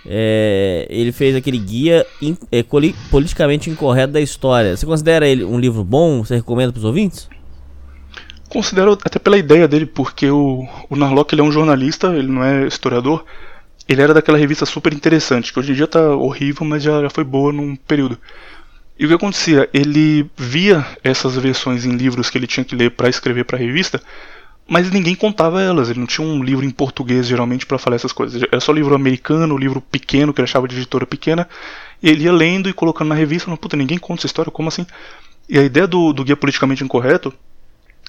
[0.04, 2.64] É, ele fez aquele guia in, é,
[3.10, 4.76] politicamente incorreto da história.
[4.76, 6.24] Você considera ele um livro bom?
[6.24, 7.28] Você recomenda para os ouvintes?
[8.48, 12.42] Considero até pela ideia dele, porque o, o Narlock ele é um jornalista, ele não
[12.42, 13.24] é historiador.
[13.86, 17.10] Ele era daquela revista super interessante, que hoje em dia tá horrível, mas já, já
[17.10, 18.18] foi boa num período.
[18.98, 19.68] E o que acontecia?
[19.72, 23.60] Ele via essas versões em livros que ele tinha que ler para escrever para a
[23.60, 24.02] revista,
[24.66, 25.88] mas ninguém contava elas.
[25.88, 28.42] Ele não tinha um livro em português geralmente para falar essas coisas.
[28.42, 31.48] Era só livro americano, livro pequeno que ele achava de editora pequena.
[32.02, 34.68] E ele ia lendo e colocando na revista, falando, puta, ninguém conta essa história, como
[34.68, 34.84] assim?
[35.48, 37.32] E a ideia do, do guia politicamente incorreto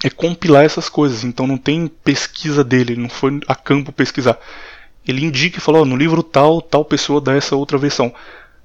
[0.02, 1.22] é compilar essas coisas.
[1.22, 4.36] Então não tem pesquisa dele, ele não foi a campo pesquisar.
[5.06, 8.12] Ele indica e fala, oh, no livro tal, tal pessoa dá essa outra versão.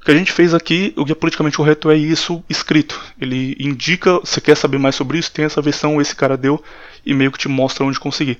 [0.06, 3.02] Que a gente fez aqui, o guia politicamente correto é isso escrito.
[3.20, 6.64] Ele indica, você quer saber mais sobre isso, tem essa versão, esse cara deu,
[7.04, 8.38] e meio que te mostra onde conseguir.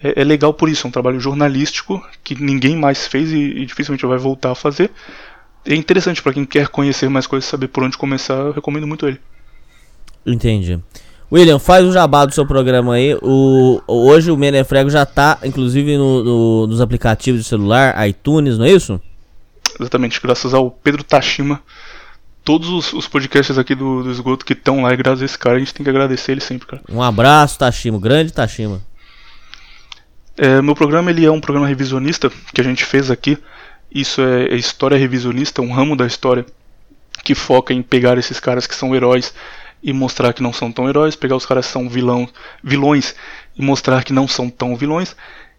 [0.00, 3.66] É, é legal por isso, é um trabalho jornalístico que ninguém mais fez e, e
[3.66, 4.88] dificilmente vai voltar a fazer.
[5.66, 9.08] É interessante para quem quer conhecer mais coisas, saber por onde começar, eu recomendo muito
[9.08, 9.18] ele.
[10.24, 10.78] Entendi.
[11.32, 13.16] William, faz o jabá do seu programa aí.
[13.20, 18.64] O, hoje o Menefrego já tá, inclusive, no, no, nos aplicativos de celular, iTunes, não
[18.64, 19.00] é isso?
[19.80, 21.62] Exatamente, graças ao Pedro Tashima.
[22.44, 25.38] Todos os, os podcasts aqui do, do esgoto que estão lá, e graças a esse
[25.38, 26.82] cara, a gente tem que agradecer ele sempre, cara.
[26.88, 28.82] Um abraço, Tashima, grande Tashima.
[30.36, 33.38] É, meu programa ele é um programa revisionista que a gente fez aqui.
[33.92, 36.46] Isso é, é história revisionista, um ramo da história
[37.24, 39.34] que foca em pegar esses caras que são heróis
[39.82, 42.28] e mostrar que não são tão heróis, pegar os caras que são vilão,
[42.62, 43.14] vilões
[43.56, 45.16] e mostrar que não são tão vilões.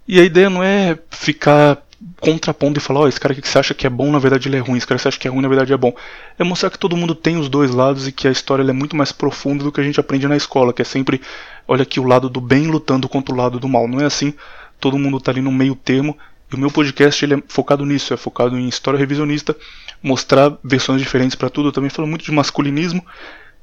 [0.07, 1.77] E a ideia não é ficar
[2.19, 4.47] contrapondo e falar, ó, oh, esse cara que você acha que é bom, na verdade
[4.47, 5.93] ele é ruim, esse cara que você acha que é ruim, na verdade é bom.
[6.37, 8.95] É mostrar que todo mundo tem os dois lados e que a história é muito
[8.95, 11.21] mais profunda do que a gente aprende na escola, que é sempre,
[11.67, 13.87] olha aqui o lado do bem lutando contra o lado do mal.
[13.87, 14.33] Não é assim,
[14.79, 16.17] todo mundo tá ali no meio termo.
[16.51, 19.55] E o meu podcast ele é focado nisso, é focado em história revisionista,
[20.03, 21.69] mostrar versões diferentes para tudo.
[21.69, 23.05] Eu também falo muito de masculinismo.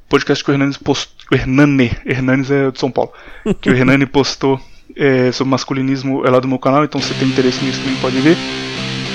[0.08, 1.38] Podcast que o Hernani postou.
[1.38, 3.12] Hernani, Hernanes é de São Paulo.
[3.60, 4.58] Que o Hernani postou
[4.96, 8.20] é, sobre masculinismo é lá do meu canal, então se tem interesse nisso também pode
[8.20, 8.36] ver.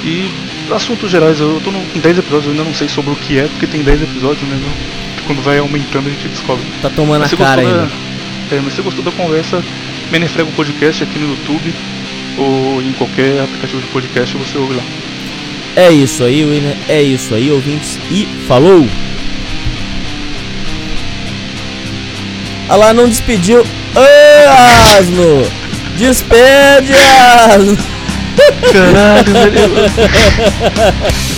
[0.06, 0.30] E
[0.74, 3.48] assuntos gerais, eu tô com 10 episódios, eu ainda não sei sobre o que é,
[3.48, 4.60] porque tem 10 episódios, né?
[5.26, 6.66] Quando vai aumentando a gente descobre.
[6.82, 7.86] Tá tomando a cara ainda.
[7.86, 9.64] Da, é, mas se você gostou da conversa,
[10.12, 11.74] Menefrega o podcast aqui no YouTube
[12.38, 14.84] ou em qualquer aplicativo de podcast você ouve lá.
[15.76, 16.78] É isso aí, Winner.
[16.88, 17.98] É isso aí, ouvintes.
[18.12, 18.88] E falou!
[22.70, 23.62] Ah lá, não despediu.
[23.62, 25.62] Ô, asno!
[25.98, 26.94] Despede,
[27.53, 27.78] asno!
[28.72, 29.91] Caralho, velho.